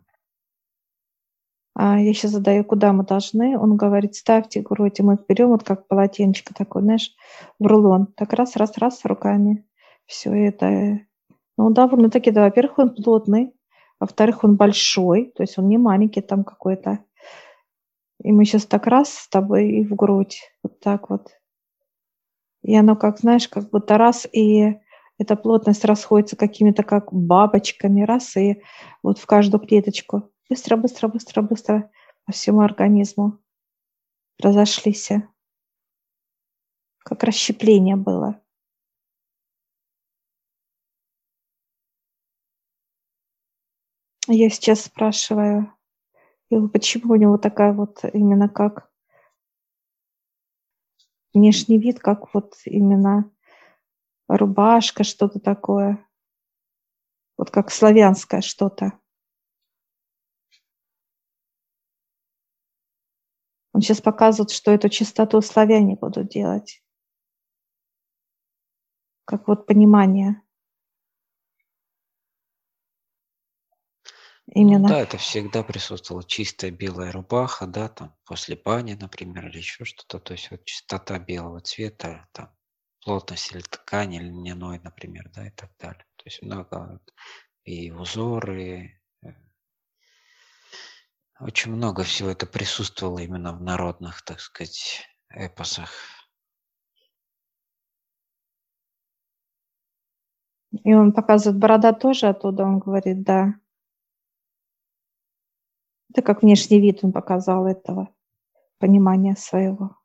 А 1.73 1.99
я 1.99 2.13
сейчас 2.13 2.31
задаю, 2.31 2.63
куда 2.63 2.91
мы 2.93 3.05
должны. 3.05 3.57
Он 3.57 3.77
говорит, 3.77 4.15
ставьте, 4.15 4.61
говорю, 4.61 4.91
мы 4.99 5.17
берем 5.27 5.49
вот 5.49 5.63
как 5.63 5.87
полотенечко 5.87 6.53
такое, 6.53 6.83
знаешь, 6.83 7.15
в 7.59 7.65
рулон. 7.65 8.07
Так 8.15 8.33
раз, 8.33 8.55
раз, 8.55 8.77
раз 8.77 9.03
руками. 9.05 9.65
Все 10.05 10.31
это. 10.31 10.99
Ну, 11.57 11.69
довольно-таки, 11.69 12.31
да, 12.31 12.43
во-первых, 12.43 12.79
он 12.79 12.95
плотный, 12.95 13.53
во-вторых, 13.99 14.43
он 14.43 14.57
большой, 14.57 15.31
то 15.35 15.43
есть 15.43 15.57
он 15.57 15.67
не 15.69 15.77
маленький 15.77 16.21
там 16.21 16.43
какой-то. 16.43 16.99
И 18.23 18.31
мы 18.31 18.45
сейчас 18.45 18.65
так 18.65 18.87
раз 18.87 19.13
с 19.13 19.29
тобой 19.29 19.69
и 19.69 19.83
в 19.85 19.95
грудь, 19.95 20.41
вот 20.63 20.79
так 20.79 21.09
вот. 21.09 21.29
И 22.63 22.75
оно, 22.75 22.95
как 22.95 23.19
знаешь, 23.19 23.47
как 23.47 23.69
будто 23.69 23.97
раз, 23.97 24.27
и 24.31 24.79
эта 25.17 25.35
плотность 25.35 25.85
расходится 25.85 26.35
какими-то 26.35 26.83
как 26.83 27.11
бабочками, 27.13 28.01
раз, 28.03 28.35
и 28.37 28.61
вот 29.03 29.19
в 29.19 29.25
каждую 29.25 29.65
клеточку. 29.65 30.31
Быстро, 30.49 30.77
быстро, 30.77 31.07
быстро, 31.07 31.41
быстро 31.41 31.91
по 32.25 32.31
всему 32.33 32.61
организму 32.61 33.39
разошлись. 34.41 35.09
Как 36.99 37.23
расщепление 37.23 37.95
было. 37.95 38.41
Я 44.27 44.49
сейчас 44.49 44.81
спрашиваю, 44.81 45.73
почему 46.73 47.13
у 47.13 47.17
него 47.17 47.37
такая 47.37 47.73
вот 47.73 48.05
именно 48.13 48.47
как 48.49 48.90
внешний 51.33 51.77
вид, 51.77 51.99
как 51.99 52.33
вот 52.33 52.55
именно 52.65 53.31
рубашка, 54.27 55.03
что-то 55.03 55.39
такое. 55.39 56.05
Вот 57.37 57.51
как 57.51 57.71
славянское 57.71 58.41
что-то. 58.41 58.93
Он 63.73 63.81
сейчас 63.81 64.01
показывает, 64.01 64.51
что 64.51 64.71
эту 64.71 64.89
чистоту 64.89 65.41
славяне 65.41 65.95
будут 65.95 66.27
делать. 66.29 66.83
Как 69.25 69.47
вот 69.47 69.65
понимание. 69.65 70.41
Именно. 74.53 74.79
Ну, 74.79 74.87
да, 74.89 74.99
это 74.99 75.17
всегда 75.17 75.63
присутствовала 75.63 76.23
чистая 76.25 76.71
белая 76.71 77.11
рубаха, 77.11 77.67
да, 77.67 77.87
там 77.87 78.13
после 78.25 78.57
бани, 78.57 78.97
например, 78.99 79.47
или 79.47 79.57
еще 79.57 79.85
что-то. 79.85 80.19
То 80.19 80.33
есть 80.33 80.51
вот 80.51 80.65
чистота 80.65 81.19
белого 81.19 81.61
цвета, 81.61 82.27
там 82.33 82.49
плотность 83.01 83.51
или 83.53 83.61
ткани, 83.61 84.17
или 84.17 84.25
льняной, 84.25 84.79
например, 84.79 85.29
да, 85.33 85.47
и 85.47 85.51
так 85.51 85.71
далее. 85.79 86.05
То 86.17 86.23
есть 86.25 86.41
много 86.41 86.99
и 87.63 87.91
узоры, 87.91 88.99
э, 89.23 89.29
очень 91.39 91.71
много 91.71 92.03
всего 92.03 92.29
это 92.29 92.45
присутствовало 92.45 93.19
именно 93.19 93.53
в 93.53 93.61
народных, 93.61 94.21
так 94.23 94.41
сказать, 94.41 95.07
эпосах. 95.29 95.91
И 100.83 100.93
он 100.93 101.13
показывает, 101.13 101.57
борода 101.59 101.93
тоже 101.93 102.27
оттуда, 102.27 102.63
он 102.63 102.79
говорит, 102.79 103.23
да. 103.23 103.60
Это 106.11 106.23
как 106.23 106.41
внешний 106.41 106.81
вид 106.81 106.99
он 107.03 107.13
показал 107.13 107.65
этого, 107.65 108.09
понимания 108.79 109.33
своего. 109.37 109.95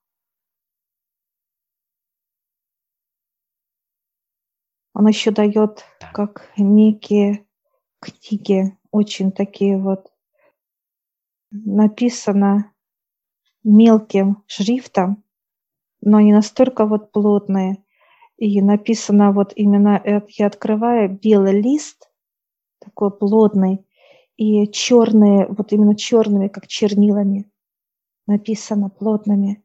Он 4.95 5.09
еще 5.09 5.33
дает 5.33 5.85
как 6.13 6.49
некие 6.57 7.45
книги, 7.99 8.79
очень 8.93 9.33
такие 9.33 9.79
вот, 9.79 10.13
написано 11.51 12.73
мелким 13.65 14.45
шрифтом, 14.47 15.25
но 16.01 16.21
не 16.21 16.33
настолько 16.33 16.87
вот 16.87 17.11
плотные. 17.11 17.85
И 18.37 18.63
написано 18.63 19.33
вот 19.33 19.53
именно, 19.57 20.01
я 20.29 20.47
открываю 20.47 21.11
белый 21.11 21.61
лист, 21.61 22.13
такой 22.79 23.11
плотный, 23.11 23.86
и 24.37 24.69
черные, 24.69 25.47
вот 25.47 25.73
именно 25.73 25.97
черными, 25.97 26.49
как 26.49 26.67
чернилами 26.67 27.51
написано, 28.27 28.91
плотными 28.91 29.63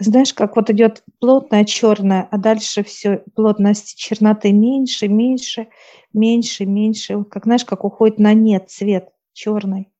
знаешь, 0.00 0.32
как 0.32 0.56
вот 0.56 0.70
идет 0.70 1.02
плотная 1.20 1.64
черная, 1.64 2.28
а 2.30 2.38
дальше 2.38 2.82
все 2.84 3.24
плотность 3.34 3.96
черноты 3.96 4.52
меньше, 4.52 5.08
меньше, 5.08 5.68
меньше, 6.12 6.66
меньше. 6.66 7.24
Как 7.24 7.44
знаешь, 7.44 7.64
как 7.64 7.84
уходит 7.84 8.18
на 8.18 8.32
нет 8.34 8.70
цвет 8.70 9.10
черный. 9.32 9.90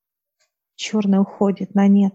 Черный 0.76 1.20
уходит 1.20 1.74
на 1.74 1.88
нет. 1.88 2.14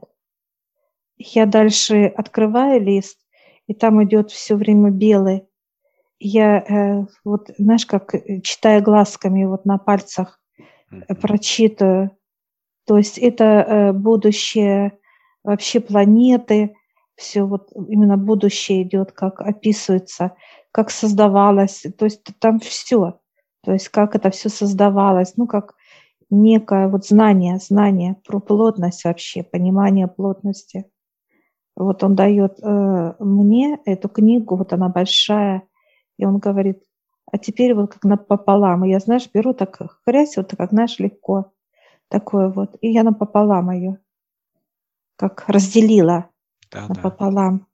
Я 1.17 1.45
дальше 1.45 2.05
открываю 2.05 2.81
лист, 2.81 3.19
и 3.67 3.73
там 3.73 4.03
идет 4.03 4.31
все 4.31 4.55
время 4.55 4.89
белый. 4.89 5.45
Я 6.19 6.59
э, 6.59 7.05
вот, 7.25 7.49
знаешь, 7.57 7.85
как 7.85 8.15
э, 8.15 8.41
читая 8.41 8.81
глазками 8.81 9.43
вот 9.43 9.65
на 9.65 9.77
пальцах, 9.77 10.39
прочитаю. 11.21 12.11
То 12.85 12.97
есть 12.97 13.17
это 13.17 13.43
э, 13.43 13.93
будущее 13.93 14.97
вообще 15.43 15.79
планеты, 15.79 16.75
все 17.15 17.43
вот 17.43 17.69
именно 17.75 18.17
будущее 18.17 18.83
идет, 18.83 19.11
как 19.11 19.41
описывается, 19.41 20.35
как 20.71 20.89
создавалось, 20.89 21.85
то 21.97 22.05
есть 22.05 22.23
там 22.39 22.59
все, 22.59 23.19
то 23.63 23.71
есть 23.71 23.89
как 23.89 24.15
это 24.15 24.31
все 24.31 24.49
создавалось, 24.49 25.37
ну 25.37 25.47
как 25.47 25.75
некое 26.29 26.87
вот 26.87 27.05
знание, 27.05 27.57
знание 27.57 28.17
про 28.25 28.39
плотность 28.39 29.05
вообще, 29.05 29.43
понимание 29.43 30.07
плотности. 30.07 30.85
Вот 31.75 32.03
он 32.03 32.15
дает 32.15 32.59
э, 32.61 33.13
мне 33.19 33.79
эту 33.85 34.09
книгу, 34.09 34.55
вот 34.55 34.73
она 34.73 34.89
большая, 34.89 35.63
и 36.17 36.25
он 36.25 36.37
говорит, 36.37 36.83
а 37.33 37.39
теперь 37.39 37.73
вот 37.73 37.91
как 37.91 38.03
напополам. 38.03 38.85
И 38.85 38.91
я, 38.91 38.99
знаешь, 38.99 39.27
беру 39.33 39.55
так 39.55 39.75
хрясь, 40.05 40.37
вот 40.37 40.53
как, 40.55 40.69
знаешь, 40.69 40.99
легко 40.99 41.51
такое 42.07 42.47
вот. 42.47 42.77
И 42.81 42.91
я 42.91 43.01
напополам 43.01 43.71
ее, 43.71 43.99
как 45.15 45.43
разделила 45.47 46.29
да, 46.71 46.87
напополам. 46.87 47.57
Да. 47.57 47.65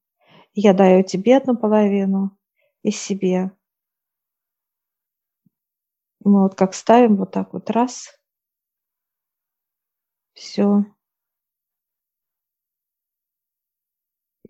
Я 0.53 0.73
даю 0.73 1.03
тебе 1.03 1.35
одну 1.35 1.57
половину 1.57 2.37
и 2.83 2.91
себе. 2.91 3.51
Мы 6.23 6.43
вот 6.43 6.55
как 6.55 6.73
ставим 6.73 7.17
вот 7.17 7.31
так 7.31 7.51
вот 7.51 7.69
раз, 7.69 8.17
Все. 10.35 10.85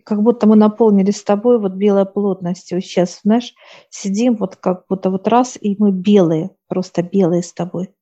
Как 0.10 0.24
будто 0.24 0.47
мы 0.47 0.55
наполнили 0.55 1.12
с 1.12 1.24
тобой 1.24 1.60
вот 1.60 1.74
белой 1.74 2.03
плотностью. 2.03 2.82
Сейчас, 2.82 3.20
знаешь, 3.22 3.53
сидим 3.91 4.36
вот 4.38 4.55
как 4.55 4.88
будто 4.89 5.12
вот 5.12 5.28
раз, 5.28 5.55
и 5.55 5.76
мы 5.78 5.91
белые, 5.91 6.49
просто 6.68 7.03
белые 7.03 7.43
с 7.43 7.53
тобой 7.53 7.93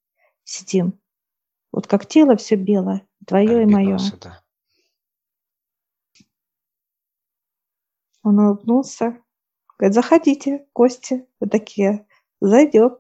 сидим. 0.46 1.02
Вот 1.74 1.86
как 1.86 2.06
тело 2.06 2.38
все 2.38 2.56
белое, 2.56 3.06
твое 3.26 3.64
и 3.64 3.66
мое. 3.66 3.98
Да. 4.22 4.42
Он 8.24 8.40
улыбнулся. 8.40 9.18
Говорит, 9.78 9.94
заходите, 9.94 10.66
гости, 10.74 11.28
вы 11.42 11.50
такие, 11.50 12.08
зайдем. 12.40 13.00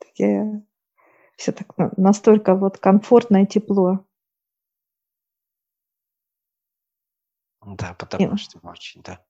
Такие, 0.00 0.66
все 1.36 1.52
так 1.52 1.72
настолько 1.96 2.56
вот 2.56 2.78
комфортно 2.78 3.44
и 3.44 3.46
тепло. 3.46 4.04
Да, 7.66 7.94
потому 7.98 8.34
и, 8.34 8.36
что 8.36 8.58
очень, 8.62 9.02
да. 9.02 9.20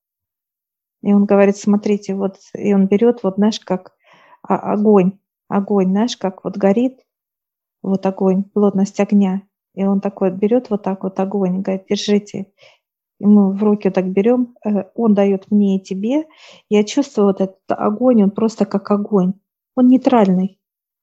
И 1.03 1.12
он 1.12 1.24
говорит, 1.24 1.57
смотрите, 1.57 2.14
вот, 2.14 2.39
и 2.55 2.72
он 2.74 2.87
берет, 2.87 3.22
вот, 3.22 3.35
знаешь, 3.37 3.61
как 3.61 3.93
огонь, 4.43 5.18
огонь, 5.49 5.91
знаешь, 5.91 6.16
как 6.16 6.45
вот 6.45 6.57
горит, 6.57 7.01
вот 7.82 8.07
огонь, 8.07 8.45
плотность 8.45 9.01
огня. 9.01 9.43
И 9.74 9.85
он 9.85 10.01
такой 10.01 10.30
берет 10.30 10.70
вот 10.70 10.82
так 10.82 11.03
вот 11.03 11.18
огонь 11.20 11.61
говорит, 11.61 11.87
держите. 11.89 12.47
И 13.20 13.26
мы 13.26 13.53
в 13.53 13.62
руки 13.62 13.91
так 13.91 14.09
берем, 14.09 14.55
э, 14.64 14.85
он 14.95 15.14
дает 15.14 15.51
мне 15.51 15.76
и 15.76 15.80
тебе. 15.82 16.24
Я 16.68 16.85
чувствую 16.85 17.28
вот 17.28 17.41
этот 17.41 17.61
огонь, 17.68 18.22
он 18.22 18.30
просто 18.30 18.64
как 18.64 18.91
огонь. 18.91 19.35
Он 19.76 19.89
нейтральный, 19.89 20.59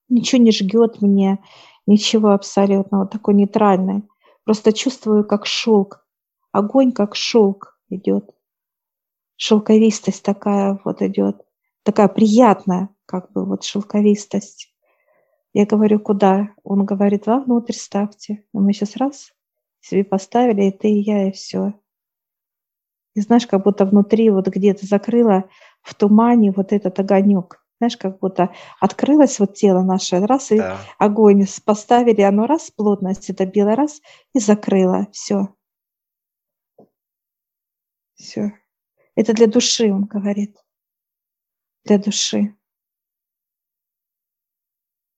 ничего 0.09 0.41
не 0.41 0.51
жгет 0.51 1.01
мне, 1.01 1.39
ничего 1.87 2.29
абсолютно, 2.29 2.99
вот 2.99 3.11
такой 3.11 3.33
нейтральный. 3.33 4.03
Просто 4.45 4.73
чувствую, 4.73 5.25
как 5.25 5.45
шелк, 5.45 6.00
огонь 6.51 6.91
как 6.91 7.15
шелк 7.15 7.79
идет. 7.89 8.29
Шелковистость 9.37 10.23
такая 10.23 10.79
вот 10.83 11.01
идет, 11.01 11.41
такая 11.83 12.07
приятная, 12.07 12.89
как 13.05 13.31
бы 13.31 13.45
вот 13.45 13.63
шелковистость. 13.63 14.73
Я 15.53 15.65
говорю, 15.65 15.99
куда? 15.99 16.49
Он 16.63 16.85
говорит, 16.85 17.27
вовнутрь 17.27 17.73
ставьте. 17.73 18.45
И 18.53 18.57
мы 18.57 18.71
сейчас 18.71 18.95
раз 18.95 19.33
себе 19.81 20.03
поставили, 20.03 20.65
и 20.65 20.71
ты, 20.71 20.89
и 20.89 21.01
я, 21.01 21.27
и 21.27 21.31
все. 21.31 21.73
И 23.15 23.21
знаешь, 23.21 23.47
как 23.47 23.63
будто 23.63 23.85
внутри 23.85 24.29
вот 24.29 24.47
где-то 24.47 24.85
закрыла 24.85 25.45
в 25.81 25.93
тумане 25.95 26.53
вот 26.55 26.71
этот 26.71 26.97
огонек. 26.99 27.61
Знаешь, 27.79 27.97
как 27.97 28.19
будто 28.19 28.51
открылось 28.79 29.39
вот 29.39 29.55
тело 29.55 29.81
наше, 29.81 30.19
раз, 30.19 30.51
и 30.51 30.57
да. 30.57 30.77
огонь 30.99 31.45
поставили, 31.65 32.21
оно 32.21 32.45
раз, 32.45 32.69
плотность 32.69 33.29
это 33.31 33.45
белый 33.45 33.73
раз, 33.73 34.01
и 34.33 34.39
закрыло. 34.39 35.07
Все. 35.11 35.49
Все. 38.21 38.53
Это 39.15 39.33
для 39.33 39.47
души, 39.47 39.91
он 39.91 40.05
говорит. 40.05 40.55
Для 41.83 41.97
души. 41.97 42.55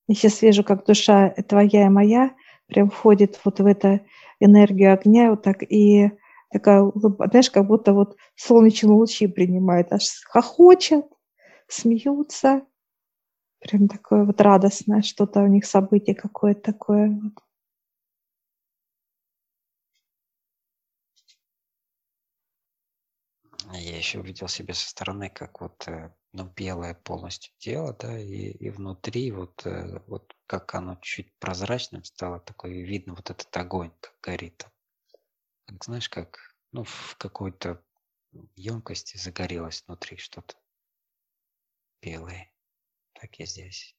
Я 0.08 0.16
сейчас 0.16 0.42
вижу, 0.42 0.64
как 0.64 0.86
душа 0.86 1.30
твоя 1.30 1.88
и 1.88 1.90
моя 1.90 2.34
прям 2.68 2.90
входит 2.90 3.40
вот 3.44 3.60
в 3.60 3.66
эту 3.66 4.00
энергию 4.40 4.94
огня, 4.94 5.32
вот 5.32 5.44
так, 5.44 5.64
и 5.64 6.12
такая, 6.50 6.90
знаешь, 6.96 7.52
как 7.52 7.68
будто 7.68 7.94
вот 7.94 8.16
солнечные 8.36 8.94
лучи 8.94 9.28
принимает, 9.28 9.92
аж 9.92 10.22
хохочет, 10.26 11.06
смеются. 11.68 12.66
Прям 13.60 13.88
такое 13.88 14.24
вот 14.24 14.40
радостное 14.42 15.02
что-то 15.02 15.42
у 15.42 15.48
них 15.48 15.66
событие 15.66 16.16
какое-то 16.16 16.62
такое. 16.62 17.10
Вот. 17.10 17.34
Я 23.76 23.98
еще 23.98 24.20
увидел 24.20 24.48
себе 24.48 24.74
со 24.74 24.90
стороны, 24.90 25.30
как 25.30 25.62
вот 25.62 25.88
э, 25.88 26.14
ну, 26.32 26.46
белое 26.46 26.94
полностью 26.94 27.54
тело, 27.58 27.94
да, 27.94 28.20
и, 28.20 28.52
и 28.52 28.70
внутри 28.70 29.32
вот, 29.32 29.66
э, 29.66 30.00
вот 30.08 30.36
как 30.46 30.76
оно 30.76 30.96
чуть 31.02 31.34
прозрачным 31.40 32.04
стало, 32.04 32.40
такое 32.40 32.84
видно 32.84 33.16
вот 33.16 33.30
этот 33.30 33.56
огонь, 33.58 33.92
как 34.00 34.16
горит. 34.22 34.68
Как, 35.66 35.84
знаешь, 35.84 36.10
как 36.10 36.56
ну, 36.72 36.84
в 36.84 37.16
какой-то 37.18 37.84
емкости 38.56 39.18
загорелось 39.18 39.84
внутри 39.88 40.18
что-то 40.18 40.56
белое. 42.02 42.52
Так 43.14 43.40
и 43.40 43.46
здесь. 43.46 43.96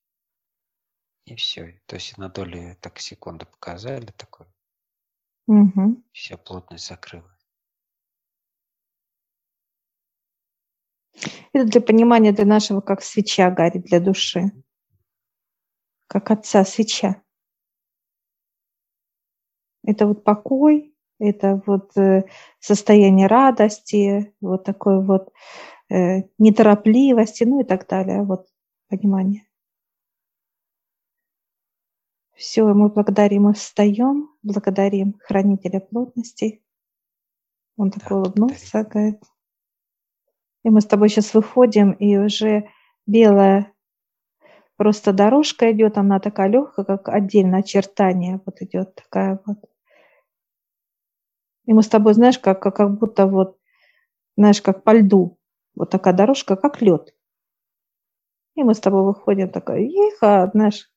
И 1.24 1.36
все. 1.36 1.80
То 1.86 1.96
есть 1.96 2.18
на 2.18 2.28
доли 2.28 2.76
так 2.80 2.98
секунды 2.98 3.46
показали 3.46 4.06
такой. 4.06 4.46
Угу. 5.46 6.02
Все 6.12 6.36
плотность 6.36 6.86
закрыла. 6.86 7.33
Это 11.52 11.66
для 11.66 11.80
понимания 11.80 12.32
для 12.32 12.44
нашего, 12.44 12.80
как 12.80 13.02
свеча 13.02 13.50
горит 13.50 13.84
для 13.84 14.00
души. 14.00 14.52
Как 16.06 16.30
отца 16.30 16.64
свеча. 16.64 17.22
Это 19.82 20.06
вот 20.06 20.24
покой, 20.24 20.94
это 21.18 21.62
вот 21.66 21.96
э, 21.96 22.24
состояние 22.58 23.26
радости, 23.26 24.34
вот 24.40 24.64
такой 24.64 25.04
вот 25.04 25.32
э, 25.90 26.22
неторопливости, 26.38 27.44
ну 27.44 27.60
и 27.60 27.64
так 27.64 27.86
далее. 27.86 28.22
Вот 28.22 28.48
понимание. 28.88 29.46
Все, 32.34 32.64
мы 32.64 32.88
благодарим 32.88 33.48
и 33.50 33.54
встаем, 33.54 34.30
благодарим 34.42 35.18
хранителя 35.20 35.80
плотности. 35.80 36.62
Он 37.76 37.90
такой 37.90 38.08
да, 38.08 38.16
улыбнулся, 38.16 38.84
говорит, 38.84 39.22
и 40.64 40.70
мы 40.70 40.80
с 40.80 40.86
тобой 40.86 41.08
сейчас 41.08 41.34
выходим, 41.34 41.92
и 41.92 42.16
уже 42.16 42.68
белая 43.06 43.72
просто 44.76 45.12
дорожка 45.12 45.70
идет, 45.70 45.98
она 45.98 46.18
такая 46.18 46.48
легкая, 46.48 46.84
как 46.84 47.08
отдельное 47.08 47.60
очертание 47.60 48.40
вот 48.44 48.60
идет 48.60 48.94
такая 48.94 49.40
вот. 49.46 49.58
И 51.66 51.72
мы 51.72 51.82
с 51.82 51.88
тобой, 51.88 52.14
знаешь, 52.14 52.38
как, 52.38 52.60
как, 52.60 52.76
как 52.76 52.98
будто 52.98 53.26
вот, 53.26 53.58
знаешь, 54.36 54.60
как 54.60 54.84
по 54.84 54.92
льду. 54.94 55.38
Вот 55.74 55.90
такая 55.90 56.12
дорожка, 56.12 56.56
как 56.56 56.82
лед. 56.82 57.14
И 58.54 58.62
мы 58.62 58.74
с 58.74 58.80
тобой 58.80 59.02
выходим 59.02 59.50
такая, 59.50 59.80
ехо, 59.80 60.50
знаешь, 60.52 60.90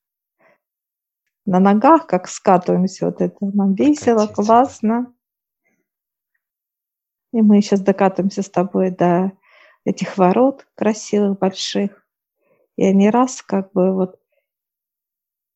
на 1.45 1.59
ногах, 1.59 2.07
как 2.07 2.28
скатываемся, 2.28 3.05
вот 3.05 3.22
это 3.22 3.38
нам 3.39 3.74
весело, 3.76 4.28
классно. 4.28 5.13
И 7.32 7.41
мы 7.41 7.61
сейчас 7.61 7.82
докатываемся 7.82 8.41
с 8.41 8.49
тобой 8.49 8.91
до 8.91 9.32
этих 9.88 10.17
ворот 10.17 10.67
красивых, 10.75 11.39
больших. 11.39 12.05
И 12.75 12.85
они 12.85 13.09
раз 13.09 13.41
как 13.41 13.71
бы 13.71 13.93
вот 13.93 14.19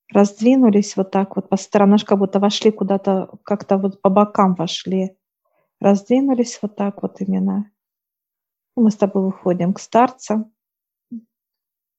раздвинулись 0.10 0.96
вот 0.96 1.12
так 1.12 1.36
вот 1.36 1.50
по 1.50 1.58
сторонам, 1.58 2.00
как 2.00 2.18
будто 2.18 2.40
вошли 2.40 2.72
куда-то, 2.72 3.30
как-то 3.44 3.78
вот 3.78 4.02
по 4.02 4.10
бокам 4.10 4.56
вошли. 4.56 5.18
Раздвинулись 5.82 6.60
вот 6.62 6.78
так 6.78 7.02
вот 7.02 7.20
именно. 7.20 7.72
Мы 8.78 8.90
с 8.90 8.96
тобой 8.96 9.24
выходим 9.24 9.74
к 9.74 9.80
старцам. 9.82 10.54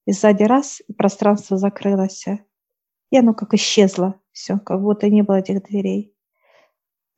И 0.07 0.13
сзади 0.13 0.45
раз, 0.45 0.81
и 0.89 0.93
пространство 0.95 1.59
закрылось. 1.59 2.25
И 3.11 3.17
оно 3.19 3.35
как 3.35 3.53
исчезло. 3.55 4.19
Все, 4.33 4.59
как 4.59 4.81
будто 4.81 5.11
не 5.11 5.23
было 5.23 5.37
этих 5.37 5.63
дверей. 5.65 6.17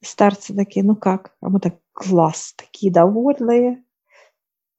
Старцы 0.02 0.54
такие, 0.54 0.84
ну 0.84 0.96
как? 0.96 1.36
А 1.40 1.48
мы 1.48 1.60
так, 1.60 1.78
класс, 1.92 2.54
такие 2.56 2.92
довольные 2.92 3.83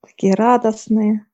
такие 0.06 0.36
радостные. 0.36 1.26